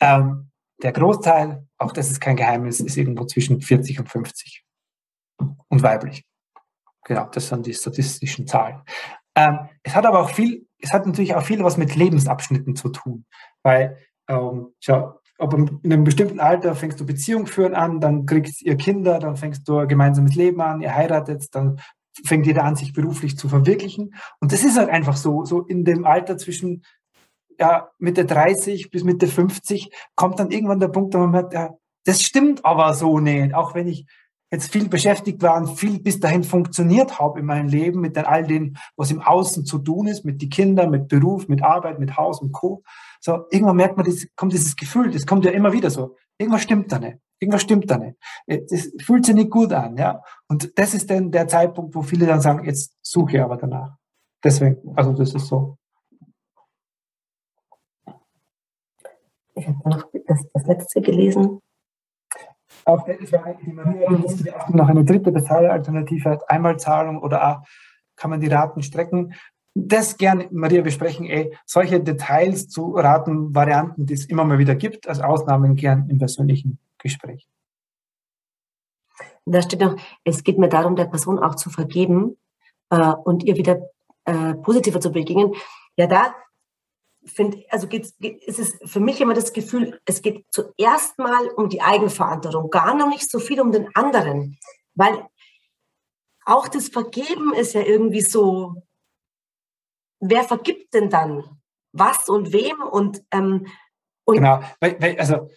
Ähm, 0.00 0.50
der 0.82 0.92
Großteil, 0.92 1.66
auch 1.76 1.92
das 1.92 2.10
ist 2.10 2.20
kein 2.20 2.36
Geheimnis, 2.36 2.80
ist 2.80 2.96
irgendwo 2.96 3.26
zwischen 3.26 3.60
40 3.60 4.00
und 4.00 4.08
50 4.08 4.64
und 5.68 5.82
weiblich. 5.82 6.24
Genau, 7.12 7.28
das 7.30 7.48
sind 7.48 7.66
die 7.66 7.74
statistischen 7.74 8.46
Zahlen. 8.46 8.80
Ähm, 9.34 9.68
es 9.82 9.94
hat 9.94 10.06
aber 10.06 10.20
auch 10.20 10.30
viel, 10.30 10.66
es 10.78 10.94
hat 10.94 11.04
natürlich 11.04 11.34
auch 11.34 11.42
viel 11.42 11.62
was 11.62 11.76
mit 11.76 11.94
Lebensabschnitten 11.94 12.74
zu 12.74 12.88
tun, 12.88 13.26
weil, 13.62 13.98
ähm, 14.28 14.68
schau, 14.80 15.20
ob 15.36 15.52
in 15.52 15.80
einem 15.84 16.04
bestimmten 16.04 16.40
Alter 16.40 16.74
fängst 16.74 16.98
du 17.00 17.04
Beziehung 17.04 17.46
führen 17.46 17.74
an, 17.74 18.00
dann 18.00 18.24
kriegst 18.24 18.62
ihr 18.62 18.76
Kinder, 18.76 19.18
dann 19.18 19.36
fängst 19.36 19.68
du 19.68 19.76
ein 19.76 19.88
gemeinsames 19.88 20.34
Leben 20.36 20.62
an, 20.62 20.80
ihr 20.80 20.94
heiratet, 20.94 21.54
dann 21.54 21.80
fängt 22.24 22.46
jeder 22.46 22.64
an, 22.64 22.76
sich 22.76 22.94
beruflich 22.94 23.36
zu 23.36 23.46
verwirklichen. 23.50 24.14
Und 24.40 24.52
das 24.52 24.64
ist 24.64 24.78
halt 24.78 24.88
einfach 24.88 25.18
so, 25.18 25.44
so 25.44 25.60
in 25.60 25.84
dem 25.84 26.06
Alter 26.06 26.38
zwischen 26.38 26.82
ja, 27.58 27.90
Mitte 27.98 28.24
30 28.24 28.90
bis 28.90 29.04
Mitte 29.04 29.26
50 29.26 29.90
kommt 30.14 30.38
dann 30.38 30.50
irgendwann 30.50 30.80
der 30.80 30.88
Punkt, 30.88 31.12
wo 31.12 31.18
man 31.18 31.30
merkt, 31.30 31.52
ja, 31.52 31.74
das 32.06 32.22
stimmt 32.22 32.64
aber 32.64 32.94
so 32.94 33.18
nicht. 33.18 33.54
Auch 33.54 33.74
wenn 33.74 33.86
ich 33.86 34.06
jetzt 34.52 34.70
viel 34.70 34.88
beschäftigt 34.88 35.42
war 35.42 35.56
und 35.56 35.78
viel 35.78 35.98
bis 35.98 36.20
dahin 36.20 36.44
funktioniert 36.44 37.18
habe 37.18 37.40
in 37.40 37.46
meinem 37.46 37.68
Leben 37.68 38.00
mit 38.00 38.18
all 38.18 38.46
dem, 38.46 38.76
was 38.96 39.10
im 39.10 39.22
Außen 39.22 39.64
zu 39.64 39.78
tun 39.78 40.06
ist, 40.06 40.24
mit 40.24 40.42
die 40.42 40.50
Kinder, 40.50 40.86
mit 40.86 41.08
Beruf, 41.08 41.48
mit 41.48 41.62
Arbeit, 41.64 41.98
mit 41.98 42.16
Haus 42.18 42.40
und 42.42 42.52
Co. 42.52 42.82
So, 43.20 43.46
irgendwann 43.50 43.76
merkt 43.76 43.96
man, 43.96 44.04
das, 44.04 44.26
kommt 44.36 44.52
dieses 44.52 44.76
Gefühl, 44.76 45.10
das 45.10 45.26
kommt 45.26 45.46
ja 45.46 45.52
immer 45.52 45.72
wieder 45.72 45.90
so. 45.90 46.16
Irgendwas 46.38 46.62
stimmt 46.62 46.92
da 46.92 46.98
nicht. 46.98 47.16
Irgendwas 47.40 47.62
stimmt 47.62 47.90
da 47.90 47.96
nicht. 47.96 48.16
Äh, 48.46 48.60
das 48.68 48.92
fühlt 49.02 49.24
sich 49.24 49.34
nicht 49.34 49.50
gut 49.50 49.72
an, 49.72 49.96
ja. 49.96 50.22
Und 50.48 50.78
das 50.78 50.92
ist 50.92 51.10
dann 51.10 51.30
der 51.30 51.48
Zeitpunkt, 51.48 51.94
wo 51.94 52.02
viele 52.02 52.26
dann 52.26 52.40
sagen, 52.40 52.64
jetzt 52.64 52.94
suche 53.00 53.36
ich 53.36 53.42
aber 53.42 53.56
danach. 53.56 53.96
Deswegen, 54.44 54.76
also 54.96 55.12
das 55.12 55.34
ist 55.34 55.46
so. 55.46 55.78
Ich 59.54 59.66
habe 59.66 59.88
noch 59.88 60.04
das, 60.26 60.40
das 60.52 60.66
letzte 60.66 61.00
gelesen. 61.00 61.60
Auch 62.84 63.06
das 63.06 63.32
eigentlich 63.32 63.66
die 63.66 63.72
Maria, 63.72 64.10
noch 64.68 64.88
eine 64.88 65.04
dritte 65.04 65.30
Bezahlalternative, 65.32 66.40
Einmalzahlung 66.48 67.22
oder 67.22 67.48
auch 67.48 67.62
kann 68.16 68.30
man 68.30 68.40
die 68.40 68.48
Raten 68.48 68.82
strecken 68.82 69.34
das 69.74 70.16
gerne, 70.16 70.48
Maria, 70.50 70.82
besprechen, 70.82 71.26
ey, 71.26 71.56
solche 71.64 72.00
Details 72.00 72.68
zu 72.68 72.92
Ratenvarianten, 72.92 74.06
die 74.06 74.14
es 74.14 74.26
immer 74.26 74.44
mal 74.44 74.58
wieder 74.58 74.74
gibt, 74.74 75.08
als 75.08 75.20
Ausnahmen 75.20 75.76
gern 75.76 76.08
im 76.10 76.18
persönlichen 76.18 76.78
Gespräch. 76.98 77.48
Da 79.46 79.62
steht 79.62 79.80
noch, 79.80 79.96
es 80.24 80.44
geht 80.44 80.58
mir 80.58 80.68
darum, 80.68 80.94
der 80.94 81.06
Person 81.06 81.38
auch 81.38 81.54
zu 81.54 81.70
vergeben 81.70 82.36
äh, 82.90 83.12
und 83.24 83.42
ihr 83.42 83.56
wieder 83.56 83.80
äh, 84.24 84.54
positiver 84.54 85.00
zu 85.00 85.10
begegnen. 85.10 85.52
Ja, 85.96 86.06
da 86.06 86.34
finde 87.24 87.64
also 87.70 87.86
geht's, 87.86 88.16
geht, 88.18 88.42
ist 88.44 88.58
es 88.58 88.78
für 88.90 89.00
mich 89.00 89.20
immer 89.20 89.34
das 89.34 89.52
Gefühl, 89.52 90.00
es 90.04 90.22
geht 90.22 90.44
zuerst 90.50 91.18
mal 91.18 91.48
um 91.50 91.68
die 91.68 91.80
Eigenverantwortung, 91.80 92.70
gar 92.70 92.94
noch 92.94 93.08
nicht 93.08 93.30
so 93.30 93.38
viel 93.38 93.60
um 93.60 93.72
den 93.72 93.94
anderen, 93.94 94.58
weil 94.94 95.26
auch 96.44 96.68
das 96.68 96.88
Vergeben 96.88 97.54
ist 97.54 97.74
ja 97.74 97.82
irgendwie 97.82 98.20
so, 98.20 98.74
wer 100.20 100.44
vergibt 100.44 100.94
denn 100.94 101.10
dann 101.10 101.60
was 101.92 102.28
und 102.28 102.52
wem 102.52 102.82
und, 102.82 103.22
ähm, 103.30 103.66
und 104.24 104.36
genau, 104.36 104.62
weil, 104.80 105.00
weil, 105.00 105.18
also 105.18 105.50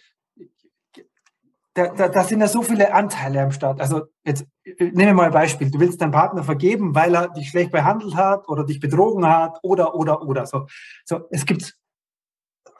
da, 1.76 1.88
da, 1.88 2.08
da, 2.08 2.24
sind 2.24 2.40
ja 2.40 2.48
so 2.48 2.62
viele 2.62 2.92
Anteile 2.94 3.42
am 3.42 3.52
Start. 3.52 3.80
Also 3.80 4.06
jetzt 4.24 4.46
nehmen 4.64 4.96
wir 4.96 5.14
mal 5.14 5.26
ein 5.26 5.32
Beispiel. 5.32 5.70
Du 5.70 5.78
willst 5.78 6.00
deinen 6.00 6.10
Partner 6.10 6.42
vergeben, 6.42 6.94
weil 6.94 7.14
er 7.14 7.28
dich 7.28 7.50
schlecht 7.50 7.70
behandelt 7.70 8.16
hat 8.16 8.48
oder 8.48 8.64
dich 8.64 8.80
betrogen 8.80 9.28
hat 9.28 9.58
oder 9.62 9.94
oder 9.94 10.22
oder 10.22 10.46
so. 10.46 10.66
So, 11.04 11.28
es 11.30 11.44
gibt 11.44 11.76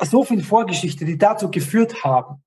so 0.00 0.24
viel 0.24 0.42
Vorgeschichte, 0.42 1.04
die 1.04 1.18
dazu 1.18 1.50
geführt 1.50 2.04
haben. 2.04 2.42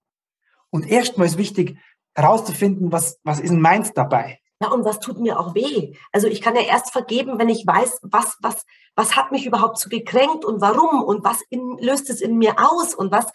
Und 0.72 0.90
erstmal 0.90 1.28
ist 1.28 1.38
wichtig 1.38 1.78
herauszufinden, 2.16 2.92
was 2.92 3.20
was 3.24 3.40
ist 3.40 3.54
meins 3.54 3.94
dabei. 3.94 4.40
Ja, 4.62 4.72
und 4.72 4.84
was 4.84 5.00
tut 5.00 5.20
mir 5.20 5.40
auch 5.40 5.54
weh? 5.54 5.96
Also 6.12 6.28
ich 6.28 6.42
kann 6.42 6.56
ja 6.56 6.64
erst 6.64 6.92
vergeben, 6.92 7.40
wenn 7.40 7.48
ich 7.48 7.66
weiß, 7.66 8.00
was, 8.02 8.36
was, 8.42 8.66
was 8.94 9.16
hat 9.16 9.32
mich 9.32 9.46
überhaupt 9.46 9.78
so 9.78 9.88
gekränkt 9.88 10.44
und 10.44 10.60
warum 10.60 11.02
und 11.02 11.24
was 11.24 11.42
in, 11.50 11.78
löst 11.80 12.10
es 12.10 12.20
in 12.20 12.38
mir 12.38 12.56
aus 12.58 12.94
und 12.94 13.10
was. 13.12 13.28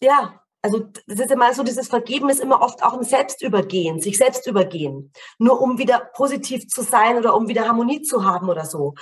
Ja, 0.00 0.40
also 0.62 0.90
das 1.06 1.20
ist 1.20 1.30
immer 1.30 1.54
so, 1.54 1.62
dieses 1.62 1.88
Vergeben 1.88 2.28
ist 2.28 2.40
immer 2.40 2.60
oft 2.60 2.82
auch 2.82 2.94
ein 2.94 3.04
Selbstübergehen, 3.04 4.00
sich 4.00 4.18
selbst 4.18 4.46
übergehen. 4.46 5.12
Nur 5.38 5.60
um 5.60 5.78
wieder 5.78 6.10
positiv 6.14 6.68
zu 6.68 6.82
sein 6.82 7.16
oder 7.16 7.34
um 7.34 7.48
wieder 7.48 7.66
Harmonie 7.66 8.02
zu 8.02 8.24
haben 8.24 8.48
oder 8.48 8.66
so. 8.66 8.94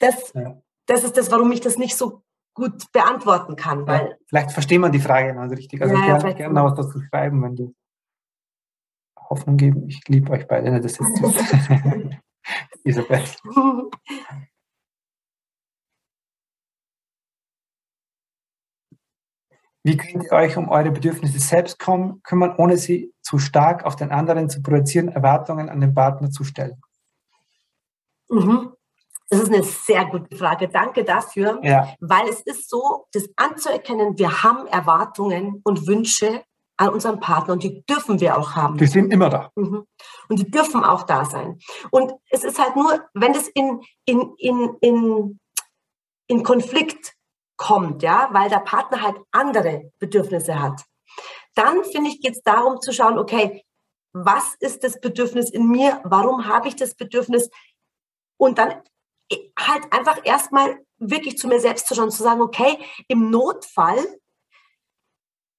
Das, 0.00 0.32
ja. 0.34 0.60
das 0.86 1.04
ist 1.04 1.16
das, 1.16 1.30
warum 1.30 1.52
ich 1.52 1.60
das 1.60 1.78
nicht 1.78 1.96
so 1.96 2.22
gut 2.54 2.90
beantworten 2.92 3.54
kann. 3.54 3.86
Weil 3.86 4.08
ja, 4.08 4.16
vielleicht 4.26 4.52
versteht 4.52 4.80
man 4.80 4.92
die 4.92 5.00
Frage 5.00 5.32
noch 5.34 5.48
richtig. 5.50 5.80
Also 5.80 5.94
ja, 5.94 6.18
gerne, 6.18 6.34
gerne 6.34 6.54
noch 6.54 6.64
was 6.64 6.74
dazu 6.74 7.00
schreiben, 7.08 7.42
wenn 7.42 7.54
du 7.54 7.74
Hoffnung 9.30 9.56
geben. 9.56 9.88
Ich 9.88 10.00
liebe 10.08 10.32
euch 10.32 10.46
beide. 10.46 10.70
Ne? 10.70 10.80
Das 10.80 10.98
ist 10.98 11.00
Isabel. 12.84 13.22
Wie 19.88 19.96
könnt 19.96 20.24
ihr 20.24 20.32
euch 20.32 20.58
um 20.58 20.68
eure 20.68 20.90
Bedürfnisse 20.90 21.38
selbst 21.38 21.78
kümmern, 21.78 22.54
ohne 22.58 22.76
sie 22.76 23.14
zu 23.22 23.38
stark 23.38 23.86
auf 23.86 23.96
den 23.96 24.10
anderen 24.10 24.50
zu 24.50 24.60
projizieren, 24.62 25.08
Erwartungen 25.08 25.70
an 25.70 25.80
den 25.80 25.94
Partner 25.94 26.30
zu 26.30 26.44
stellen? 26.44 26.78
Mhm. 28.28 28.74
Das 29.30 29.40
ist 29.40 29.50
eine 29.50 29.62
sehr 29.62 30.04
gute 30.04 30.36
Frage. 30.36 30.68
Danke 30.68 31.04
dafür. 31.04 31.60
Ja. 31.62 31.94
Weil 32.00 32.28
es 32.28 32.42
ist 32.42 32.68
so, 32.68 33.06
das 33.12 33.30
anzuerkennen, 33.36 34.18
wir 34.18 34.42
haben 34.42 34.66
Erwartungen 34.66 35.62
und 35.64 35.86
Wünsche 35.86 36.42
an 36.76 36.90
unserem 36.90 37.18
Partner 37.18 37.54
und 37.54 37.62
die 37.62 37.82
dürfen 37.86 38.20
wir 38.20 38.36
auch 38.36 38.56
haben. 38.56 38.76
Die 38.76 38.86
sind 38.86 39.10
immer 39.10 39.30
da. 39.30 39.50
Mhm. 39.54 39.86
Und 40.28 40.38
die 40.38 40.50
dürfen 40.50 40.84
auch 40.84 41.04
da 41.04 41.24
sein. 41.24 41.58
Und 41.90 42.12
es 42.28 42.44
ist 42.44 42.58
halt 42.58 42.76
nur, 42.76 43.08
wenn 43.14 43.32
es 43.32 43.48
in, 43.48 43.80
in, 44.04 44.34
in, 44.36 44.76
in, 44.82 45.40
in 46.26 46.42
Konflikt 46.42 47.14
kommt, 47.58 48.02
ja, 48.02 48.30
weil 48.32 48.48
der 48.48 48.60
Partner 48.60 49.02
halt 49.02 49.16
andere 49.30 49.92
Bedürfnisse 49.98 50.58
hat, 50.58 50.84
dann 51.54 51.84
finde 51.84 52.08
ich, 52.08 52.22
geht 52.22 52.36
es 52.36 52.42
darum 52.42 52.80
zu 52.80 52.92
schauen, 52.92 53.18
okay, 53.18 53.64
was 54.12 54.54
ist 54.60 54.84
das 54.84 55.00
Bedürfnis 55.00 55.50
in 55.50 55.68
mir? 55.68 56.00
Warum 56.04 56.46
habe 56.46 56.68
ich 56.68 56.76
das 56.76 56.94
Bedürfnis? 56.94 57.50
Und 58.38 58.58
dann 58.58 58.82
halt 59.58 59.92
einfach 59.92 60.24
erstmal 60.24 60.78
wirklich 60.98 61.36
zu 61.36 61.48
mir 61.48 61.60
selbst 61.60 61.86
zu 61.86 61.94
schauen, 61.94 62.10
zu 62.10 62.22
sagen, 62.22 62.40
okay, 62.40 62.78
im 63.08 63.30
Notfall 63.30 63.98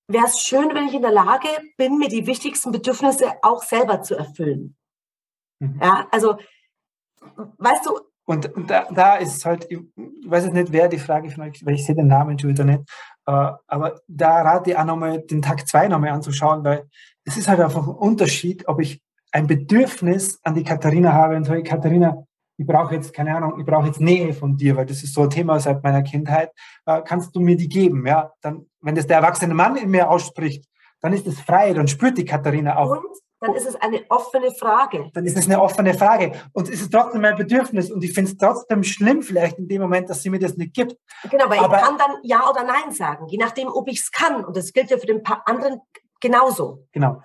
wäre 0.08 0.26
es 0.26 0.40
schön, 0.40 0.74
wenn 0.74 0.88
ich 0.88 0.96
in 0.96 1.04
der 1.04 1.12
Lage 1.12 1.48
bin, 1.78 2.00
mir 2.00 2.10
die 2.10 2.26
wichtigsten 2.26 2.72
Bedürfnisse 2.72 3.34
auch 3.44 3.62
selber 3.62 4.02
zu 4.02 4.16
erfüllen. 4.16 4.76
Mhm. 5.60 5.80
Ja, 5.82 6.08
also, 6.12 6.38
weißt 7.36 7.86
du. 7.86 8.09
Und 8.30 8.52
da, 8.68 8.86
da 8.92 9.16
ist 9.16 9.44
halt, 9.44 9.66
ich 9.72 9.80
weiß 10.24 10.44
jetzt 10.44 10.54
nicht, 10.54 10.72
wer 10.72 10.88
die 10.88 11.00
Frage 11.00 11.32
von 11.32 11.46
euch, 11.46 11.66
weil 11.66 11.74
ich 11.74 11.84
sehe 11.84 11.96
den 11.96 12.06
Namen 12.06 12.38
schon 12.38 12.52
wieder 12.52 12.64
nicht, 12.64 12.82
äh, 13.26 13.32
aber 13.66 14.02
da 14.08 14.44
rate 14.44 14.70
ich 14.70 14.78
auch 14.78 14.86
nochmal 14.86 15.22
den 15.22 15.42
Tag 15.42 15.68
2 15.68 15.88
nochmal 15.88 16.12
anzuschauen, 16.12 16.64
weil 16.64 16.84
es 17.24 17.38
ist 17.38 17.48
halt 17.48 17.60
einfach 17.60 17.88
ein 17.88 17.96
Unterschied, 17.96 18.68
ob 18.68 18.82
ich 18.82 19.02
ein 19.32 19.48
Bedürfnis 19.48 20.40
an 20.44 20.54
die 20.54 20.64
Katharina 20.64 21.12
habe 21.12 21.38
und 21.38 21.46
sage, 21.46 21.64
Katharina, 21.64 22.24
ich 22.56 22.68
brauche 22.68 22.94
jetzt, 22.94 23.16
keine 23.16 23.36
Ahnung, 23.36 23.60
ich 23.60 23.66
brauche 23.66 23.88
jetzt 23.88 24.00
Nähe 24.00 24.32
von 24.36 24.56
dir, 24.56 24.76
weil 24.76 24.86
das 24.86 25.02
ist 25.02 25.16
so 25.16 25.24
ein 25.24 25.32
Thema 25.32 25.60
seit 25.60 25.82
meiner 25.84 26.04
Kindheit, 26.04 26.52
äh, 26.86 27.02
kannst 27.04 27.36
du 27.36 27.40
mir 27.40 27.58
die 27.58 27.68
geben? 27.68 28.06
Ja, 28.06 28.32
dann, 28.42 28.68
wenn 28.80 28.94
das 28.94 29.08
der 29.08 29.18
erwachsene 29.18 29.56
Mann 29.56 29.76
in 29.76 29.90
mir 29.90 30.08
ausspricht, 30.08 30.66
dann 31.02 31.14
ist 31.14 31.26
es 31.26 31.40
frei, 31.40 31.74
dann 31.74 31.88
spürt 31.88 32.20
die 32.20 32.26
Katharina 32.26 32.78
auch. 32.78 32.92
Und 32.92 33.06
dann 33.40 33.56
ist 33.56 33.68
es 33.68 33.76
eine 33.76 34.02
offene 34.10 34.52
Frage. 34.52 35.10
Dann 35.14 35.26
ist 35.26 35.38
es 35.38 35.46
eine 35.46 35.62
offene 35.62 35.94
Frage. 35.94 36.34
Und 36.52 36.70
es 36.70 36.82
ist 36.82 36.92
trotzdem 36.92 37.22
mein 37.22 37.38
Bedürfnis. 37.38 37.90
Und 37.92 38.04
ich 38.04 38.14
finde 38.14 38.32
es 38.32 38.38
trotzdem 38.38 38.84
schlimm, 38.84 39.22
vielleicht 39.22 39.58
in 39.58 39.68
dem 39.68 39.82
Moment, 39.82 40.10
dass 40.10 40.22
sie 40.22 40.30
mir 40.30 40.40
das 40.40 40.58
nicht 40.58 40.74
gibt. 40.74 40.96
Genau, 41.30 41.46
aber, 41.46 41.60
aber 41.60 41.78
ich 41.78 41.84
kann 41.84 41.98
dann 41.98 42.12
Ja 42.24 42.50
oder 42.50 42.64
Nein 42.64 42.92
sagen, 42.92 43.28
je 43.28 43.38
nachdem, 43.38 43.70
ob 43.70 43.88
ich 43.88 44.00
es 44.00 44.12
kann. 44.12 44.44
Und 44.44 44.58
das 44.58 44.74
gilt 44.74 44.90
ja 44.90 44.98
für 44.98 45.08
den 45.08 45.22
anderen 45.46 45.80
genauso. 46.20 46.86
Genau. 46.92 47.22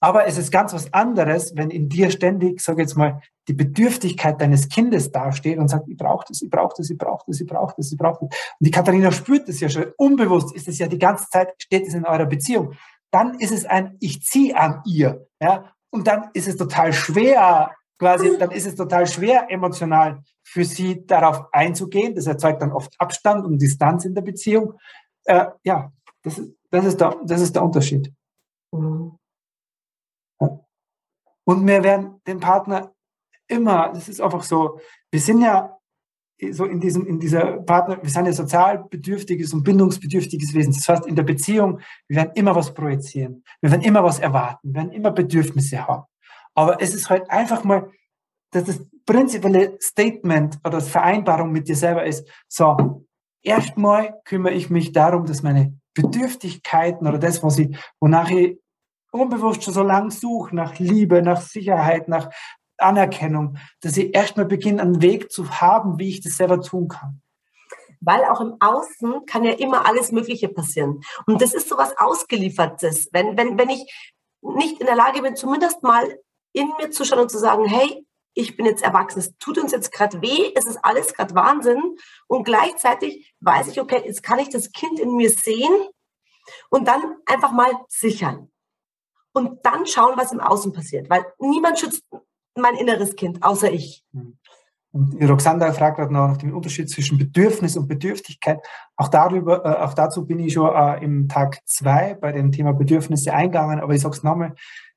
Aber 0.00 0.26
es 0.26 0.38
ist 0.38 0.52
ganz 0.52 0.72
was 0.72 0.92
anderes, 0.94 1.52
wenn 1.56 1.70
in 1.70 1.88
dir 1.88 2.10
ständig, 2.10 2.60
sage 2.60 2.82
jetzt 2.82 2.96
mal, 2.96 3.20
die 3.48 3.52
Bedürftigkeit 3.52 4.40
deines 4.40 4.68
Kindes 4.68 5.10
dasteht 5.10 5.58
und 5.58 5.68
sagt, 5.68 5.88
ich 5.88 5.96
brauche 5.96 6.24
das, 6.28 6.40
ich 6.40 6.50
brauche 6.50 6.74
das, 6.76 6.88
ich 6.88 6.96
brauche 6.96 7.24
das, 7.26 7.40
ich 7.40 7.46
brauche 7.46 7.74
das, 7.76 7.92
ich 7.92 7.98
brauche 7.98 8.26
das. 8.26 8.38
Und 8.60 8.66
die 8.66 8.70
Katharina 8.70 9.10
spürt 9.10 9.48
das 9.48 9.58
ja 9.58 9.68
schon. 9.68 9.86
Unbewusst 9.96 10.54
ist 10.54 10.68
es 10.68 10.78
ja 10.78 10.86
die 10.86 10.98
ganze 10.98 11.28
Zeit, 11.28 11.52
steht 11.58 11.86
es 11.86 11.94
in 11.94 12.06
eurer 12.06 12.26
Beziehung. 12.26 12.74
Dann 13.10 13.38
ist 13.40 13.52
es 13.52 13.64
ein, 13.64 13.96
ich 14.00 14.22
ziehe 14.22 14.56
an 14.56 14.82
ihr. 14.86 15.27
Ja? 15.40 15.72
Und 15.90 16.06
dann 16.06 16.30
ist 16.34 16.48
es 16.48 16.56
total 16.56 16.92
schwer, 16.92 17.74
quasi, 17.98 18.38
dann 18.38 18.50
ist 18.50 18.66
es 18.66 18.74
total 18.74 19.06
schwer, 19.06 19.50
emotional 19.50 20.22
für 20.44 20.64
sie 20.64 21.06
darauf 21.06 21.52
einzugehen. 21.52 22.14
Das 22.14 22.26
erzeugt 22.26 22.62
dann 22.62 22.72
oft 22.72 22.94
Abstand 22.98 23.44
und 23.44 23.58
Distanz 23.60 24.04
in 24.04 24.14
der 24.14 24.22
Beziehung. 24.22 24.78
Äh, 25.24 25.46
ja, 25.64 25.92
das 26.22 26.38
ist, 26.38 26.54
das, 26.70 26.84
ist 26.84 27.00
der, 27.00 27.16
das 27.24 27.40
ist 27.40 27.54
der 27.54 27.64
Unterschied. 27.64 28.12
Mhm. 28.72 29.18
Und 31.44 31.66
wir 31.66 31.82
werden 31.82 32.20
den 32.26 32.40
Partner 32.40 32.92
immer, 33.46 33.90
das 33.94 34.08
ist 34.08 34.20
einfach 34.20 34.42
so, 34.42 34.78
wir 35.10 35.20
sind 35.20 35.40
ja 35.40 35.77
so 36.52 36.64
in 36.64 36.80
diesem, 36.80 37.06
in 37.06 37.18
dieser 37.18 37.58
Partner, 37.58 37.98
wir 38.00 38.10
sind 38.10 38.26
ja 38.26 38.32
sozial 38.32 38.84
bedürftiges 38.88 39.52
und 39.52 39.64
bindungsbedürftiges 39.64 40.54
Wesen. 40.54 40.72
Das 40.72 40.88
heißt, 40.88 41.06
in 41.06 41.16
der 41.16 41.24
Beziehung, 41.24 41.80
wir 42.06 42.18
werden 42.18 42.32
immer 42.34 42.54
was 42.54 42.72
projizieren. 42.72 43.42
Wir 43.60 43.70
werden 43.70 43.82
immer 43.82 44.04
was 44.04 44.18
erwarten. 44.20 44.68
Wir 44.68 44.74
werden 44.74 44.92
immer 44.92 45.10
Bedürfnisse 45.10 45.86
haben. 45.86 46.04
Aber 46.54 46.80
es 46.80 46.94
ist 46.94 47.10
halt 47.10 47.28
einfach 47.30 47.64
mal, 47.64 47.90
dass 48.50 48.64
das 48.64 48.80
prinzipielle 49.04 49.78
Statement 49.80 50.58
oder 50.64 50.80
Vereinbarung 50.80 51.50
mit 51.50 51.68
dir 51.68 51.76
selber 51.76 52.04
ist, 52.04 52.28
so, 52.46 53.06
erstmal 53.42 54.20
kümmere 54.24 54.54
ich 54.54 54.70
mich 54.70 54.92
darum, 54.92 55.26
dass 55.26 55.42
meine 55.42 55.78
Bedürftigkeiten 55.94 57.06
oder 57.06 57.18
das, 57.18 57.42
was 57.42 57.58
ich, 57.58 57.76
wonach 58.00 58.30
ich 58.30 58.58
unbewusst 59.10 59.64
schon 59.64 59.74
so 59.74 59.82
lange 59.82 60.10
suche, 60.10 60.54
nach 60.54 60.78
Liebe, 60.78 61.22
nach 61.22 61.40
Sicherheit, 61.40 62.08
nach 62.08 62.30
Anerkennung, 62.78 63.58
dass 63.80 63.96
ich 63.96 64.14
erstmal 64.14 64.46
beginne, 64.46 64.82
einen 64.82 65.02
Weg 65.02 65.30
zu 65.30 65.60
haben, 65.60 65.98
wie 65.98 66.08
ich 66.08 66.20
das 66.20 66.36
selber 66.36 66.60
tun 66.60 66.88
kann. 66.88 67.20
Weil 68.00 68.24
auch 68.24 68.40
im 68.40 68.56
Außen 68.60 69.26
kann 69.26 69.44
ja 69.44 69.52
immer 69.52 69.86
alles 69.86 70.12
Mögliche 70.12 70.48
passieren. 70.48 71.00
Und 71.26 71.42
das 71.42 71.52
ist 71.54 71.68
so 71.68 71.76
was 71.76 71.96
Ausgeliefertes. 71.98 73.08
Wenn, 73.12 73.36
wenn, 73.36 73.58
wenn 73.58 73.70
ich 73.70 74.12
nicht 74.40 74.80
in 74.80 74.86
der 74.86 74.96
Lage 74.96 75.20
bin, 75.22 75.34
zumindest 75.34 75.82
mal 75.82 76.04
in 76.52 76.72
mir 76.78 76.90
zu 76.90 77.04
schauen 77.04 77.20
und 77.20 77.30
zu 77.30 77.38
sagen, 77.38 77.64
hey, 77.66 78.06
ich 78.34 78.56
bin 78.56 78.66
jetzt 78.66 78.84
erwachsen, 78.84 79.18
es 79.18 79.36
tut 79.38 79.58
uns 79.58 79.72
jetzt 79.72 79.90
gerade 79.90 80.22
weh, 80.22 80.52
es 80.54 80.64
ist 80.64 80.78
alles 80.82 81.12
gerade 81.12 81.34
Wahnsinn. 81.34 81.96
Und 82.28 82.44
gleichzeitig 82.44 83.34
weiß 83.40 83.68
ich, 83.68 83.80
okay, 83.80 84.02
jetzt 84.04 84.22
kann 84.22 84.38
ich 84.38 84.48
das 84.48 84.70
Kind 84.70 85.00
in 85.00 85.16
mir 85.16 85.30
sehen 85.30 85.88
und 86.70 86.86
dann 86.86 87.16
einfach 87.26 87.50
mal 87.50 87.72
sichern 87.88 88.50
und 89.32 89.64
dann 89.64 89.86
schauen, 89.86 90.16
was 90.16 90.32
im 90.32 90.40
Außen 90.40 90.72
passiert. 90.72 91.10
Weil 91.10 91.26
niemand 91.38 91.78
schützt 91.78 92.04
mein 92.58 92.74
inneres 92.74 93.16
Kind, 93.16 93.42
außer 93.42 93.72
ich. 93.72 94.04
Und 94.90 95.22
Roxanda 95.22 95.72
fragt 95.72 95.98
gerade 95.98 96.12
noch 96.12 96.28
nach 96.28 96.38
dem 96.38 96.54
Unterschied 96.54 96.88
zwischen 96.88 97.18
Bedürfnis 97.18 97.76
und 97.76 97.88
Bedürftigkeit. 97.88 98.58
Auch 98.96 99.08
darüber, 99.08 99.64
äh, 99.64 99.84
auch 99.84 99.94
dazu 99.94 100.26
bin 100.26 100.38
ich 100.40 100.54
schon 100.54 100.74
äh, 100.74 101.04
im 101.04 101.28
Tag 101.28 101.60
zwei 101.66 102.14
bei 102.14 102.32
dem 102.32 102.52
Thema 102.52 102.72
Bedürfnisse 102.72 103.32
eingegangen, 103.32 103.80
aber 103.80 103.94
ich 103.94 104.00
sage 104.00 104.16
es 104.16 104.22
nochmal, 104.22 104.54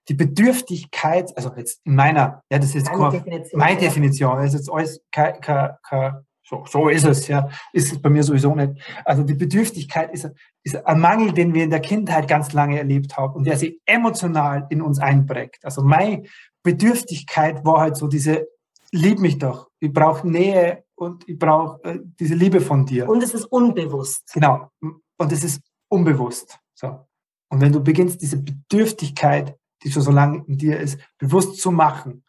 die 0.08 0.14
Bedürftigkeit, 0.14 1.36
also 1.38 1.52
jetzt 1.56 1.82
in 1.86 1.96
meiner, 1.96 2.42
ja, 2.50 2.58
das 2.58 2.70
ist 2.70 2.88
jetzt 2.88 2.92
meine 2.92 3.12
Definition, 3.12 3.60
meine 3.60 3.80
Definition, 3.80 4.38
das 4.38 4.46
ist 4.48 4.54
jetzt 4.54 4.72
alles 4.72 5.02
kein, 5.12 5.40
kein, 5.42 5.70
kein 5.88 6.26
so, 6.52 6.66
so 6.68 6.90
ist 6.90 7.06
es, 7.06 7.28
ja. 7.30 7.48
Ist 7.72 7.94
es 7.94 8.02
bei 8.02 8.10
mir 8.10 8.24
sowieso 8.24 8.54
nicht. 8.54 8.74
Also 9.06 9.24
die 9.24 9.36
Bedürftigkeit 9.36 10.12
ist, 10.14 10.30
ist 10.64 10.86
ein 10.86 11.00
Mangel, 11.00 11.32
den 11.32 11.54
wir 11.54 11.64
in 11.64 11.70
der 11.70 11.80
Kindheit 11.80 12.28
ganz 12.28 12.52
lange 12.52 12.78
erlebt 12.78 13.16
haben 13.16 13.36
und 13.36 13.46
der 13.46 13.58
sich 13.58 13.80
emotional 13.86 14.68
in 14.70 14.82
uns 14.82 15.00
einprägt. 15.00 15.64
Also 15.64 15.82
meine 15.82 16.24
Bedürftigkeit 16.64 17.66
war 17.66 17.82
halt 17.82 17.98
so 17.98 18.08
diese, 18.08 18.48
lieb 18.92 19.20
mich 19.20 19.38
doch, 19.38 19.70
ich 19.80 19.92
brauche 19.92 20.28
Nähe 20.28 20.84
und 20.96 21.28
ich 21.28 21.38
brauche 21.38 21.84
äh, 21.84 22.00
diese 22.20 22.36
Liebe 22.36 22.62
von 22.62 22.86
dir. 22.86 23.10
Und 23.10 23.24
es 23.24 23.34
ist 23.34 23.46
unbewusst. 23.46 24.32
Genau. 24.34 24.70
Und 24.80 25.32
es 25.32 25.44
ist 25.44 25.62
unbewusst. 25.90 26.60
So. 26.76 27.08
Und 27.50 27.62
wenn 27.62 27.72
du 27.72 27.84
beginnst, 27.84 28.22
diese 28.22 28.38
Bedürftigkeit, 28.38 29.58
die 29.84 29.92
schon 29.92 30.04
so 30.04 30.12
lange 30.12 30.44
in 30.48 30.58
dir 30.58 30.80
ist, 30.80 31.00
bewusst 31.18 31.60
zu 31.60 31.72
machen, 31.72 32.24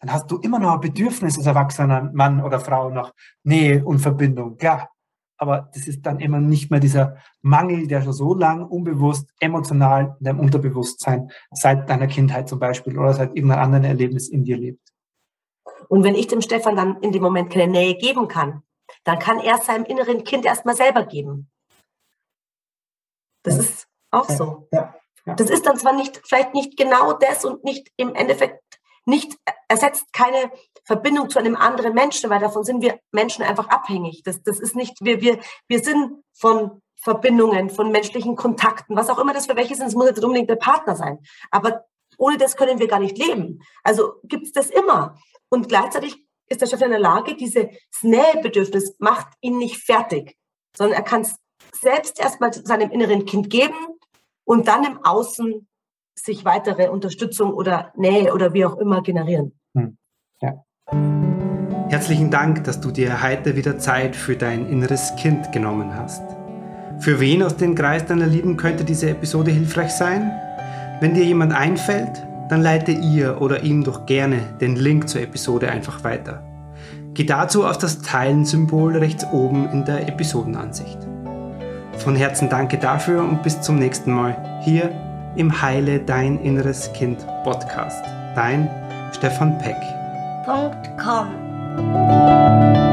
dann 0.00 0.12
hast 0.12 0.30
du 0.30 0.38
immer 0.38 0.58
noch 0.58 0.74
ein 0.74 0.80
Bedürfnis 0.80 1.38
als 1.38 1.46
erwachsener 1.46 2.10
Mann 2.12 2.42
oder 2.42 2.60
Frau 2.60 2.90
nach 2.90 3.12
Nähe 3.42 3.84
und 3.84 4.00
Verbindung, 4.00 4.56
klar. 4.58 4.90
Aber 5.36 5.68
das 5.74 5.88
ist 5.88 6.02
dann 6.02 6.20
immer 6.20 6.38
nicht 6.38 6.70
mehr 6.70 6.80
dieser 6.80 7.16
Mangel, 7.42 7.86
der 7.88 8.02
schon 8.02 8.12
so 8.12 8.34
lange 8.34 8.66
unbewusst, 8.66 9.30
emotional 9.40 10.16
in 10.18 10.24
deinem 10.24 10.40
Unterbewusstsein 10.40 11.30
seit 11.50 11.88
deiner 11.88 12.06
Kindheit 12.06 12.48
zum 12.48 12.58
Beispiel 12.60 12.98
oder 12.98 13.12
seit 13.12 13.34
irgendeinem 13.36 13.64
anderen 13.64 13.84
Erlebnis 13.84 14.28
in 14.28 14.44
dir 14.44 14.56
lebt. 14.56 14.92
Und 15.88 16.04
wenn 16.04 16.14
ich 16.14 16.28
dem 16.28 16.40
Stefan 16.40 16.76
dann 16.76 17.00
in 17.00 17.12
dem 17.12 17.22
Moment 17.22 17.50
keine 17.52 17.70
Nähe 17.70 17.96
geben 17.96 18.28
kann, 18.28 18.62
dann 19.02 19.18
kann 19.18 19.40
er 19.40 19.58
seinem 19.58 19.84
inneren 19.84 20.24
Kind 20.24 20.44
erstmal 20.44 20.76
selber 20.76 21.04
geben. 21.04 21.50
Das 23.42 23.56
ja. 23.56 23.60
ist 23.60 23.88
auch 24.10 24.28
so. 24.28 24.68
Ja. 24.72 24.94
Ja. 25.26 25.34
Das 25.34 25.50
ist 25.50 25.66
dann 25.66 25.78
zwar 25.78 25.94
nicht, 25.94 26.20
vielleicht 26.24 26.54
nicht 26.54 26.76
genau 26.76 27.14
das 27.14 27.44
und 27.44 27.64
nicht 27.64 27.90
im 27.96 28.14
Endeffekt 28.14 28.62
nicht, 29.06 29.36
ersetzt 29.68 30.12
keine 30.12 30.50
Verbindung 30.84 31.30
zu 31.30 31.38
einem 31.38 31.56
anderen 31.56 31.94
Menschen, 31.94 32.30
weil 32.30 32.40
davon 32.40 32.64
sind 32.64 32.82
wir 32.82 32.98
Menschen 33.10 33.42
einfach 33.42 33.68
abhängig. 33.68 34.22
Das, 34.24 34.42
das 34.42 34.60
ist 34.60 34.76
nicht, 34.76 34.96
wir, 35.00 35.20
wir, 35.20 35.38
wir 35.68 35.80
sind 35.80 36.22
von 36.32 36.82
Verbindungen, 36.96 37.70
von 37.70 37.90
menschlichen 37.90 38.36
Kontakten, 38.36 38.96
was 38.96 39.10
auch 39.10 39.18
immer 39.18 39.34
das 39.34 39.46
für 39.46 39.56
welche 39.56 39.74
sind, 39.74 39.86
es 39.86 39.94
muss 39.94 40.06
jetzt 40.06 40.24
unbedingt 40.24 40.48
der 40.48 40.56
Partner 40.56 40.96
sein. 40.96 41.18
Aber 41.50 41.84
ohne 42.18 42.38
das 42.38 42.56
können 42.56 42.78
wir 42.78 42.88
gar 42.88 43.00
nicht 43.00 43.18
leben. 43.18 43.60
Also 43.82 44.14
gibt 44.24 44.46
es 44.46 44.52
das 44.52 44.70
immer. 44.70 45.16
Und 45.48 45.68
gleichzeitig 45.68 46.24
ist 46.48 46.60
der 46.60 46.66
Chef 46.66 46.80
in 46.80 46.90
der 46.90 46.98
Lage, 46.98 47.36
dieses 47.36 47.66
Nähebedürfnis 48.02 48.96
macht 48.98 49.28
ihn 49.40 49.58
nicht 49.58 49.78
fertig, 49.78 50.36
sondern 50.76 50.96
er 50.96 51.04
kann 51.04 51.22
es 51.22 51.36
selbst 51.72 52.20
erstmal 52.20 52.52
seinem 52.52 52.90
inneren 52.90 53.24
Kind 53.24 53.50
geben 53.50 53.76
und 54.44 54.68
dann 54.68 54.84
im 54.84 55.04
Außen 55.04 55.68
sich 56.14 56.44
weitere 56.44 56.88
Unterstützung 56.88 57.52
oder 57.52 57.92
Nähe 57.96 58.32
oder 58.32 58.52
wie 58.52 58.64
auch 58.64 58.76
immer 58.76 59.02
generieren. 59.02 59.58
Hm. 59.74 59.98
Ja. 60.40 60.64
Herzlichen 61.94 62.30
Dank, 62.30 62.64
dass 62.64 62.80
du 62.80 62.90
dir 62.90 63.22
heute 63.22 63.54
wieder 63.54 63.78
Zeit 63.78 64.16
für 64.16 64.34
dein 64.34 64.68
inneres 64.68 65.12
Kind 65.16 65.52
genommen 65.52 65.94
hast. 65.96 66.22
Für 66.98 67.20
wen 67.20 67.40
aus 67.42 67.56
dem 67.56 67.76
Kreis 67.76 68.04
deiner 68.04 68.26
Lieben 68.26 68.56
könnte 68.56 68.84
diese 68.84 69.10
Episode 69.10 69.52
hilfreich 69.52 69.92
sein? 69.92 70.32
Wenn 71.00 71.14
dir 71.14 71.24
jemand 71.24 71.52
einfällt, 71.52 72.26
dann 72.48 72.62
leite 72.62 72.90
ihr 72.90 73.40
oder 73.40 73.62
ihm 73.62 73.84
doch 73.84 74.06
gerne 74.06 74.40
den 74.60 74.74
Link 74.74 75.08
zur 75.08 75.20
Episode 75.20 75.70
einfach 75.70 76.02
weiter. 76.02 76.42
Geh 77.14 77.24
dazu 77.24 77.64
auf 77.64 77.78
das 77.78 78.02
Teilen-Symbol 78.02 78.96
rechts 78.96 79.24
oben 79.32 79.68
in 79.70 79.84
der 79.84 80.08
Episodenansicht. 80.08 80.98
Von 81.98 82.16
Herzen 82.16 82.48
danke 82.48 82.76
dafür 82.78 83.22
und 83.22 83.44
bis 83.44 83.60
zum 83.60 83.76
nächsten 83.76 84.12
Mal 84.12 84.60
hier 84.62 84.90
im 85.36 85.62
Heile 85.62 86.00
Dein 86.00 86.40
Inneres 86.40 86.92
Kind 86.92 87.24
Podcast. 87.44 88.04
Dein 88.34 88.68
Stefan 89.12 89.58
Peck. 89.58 89.76
www.radiobob.com. 90.46 92.83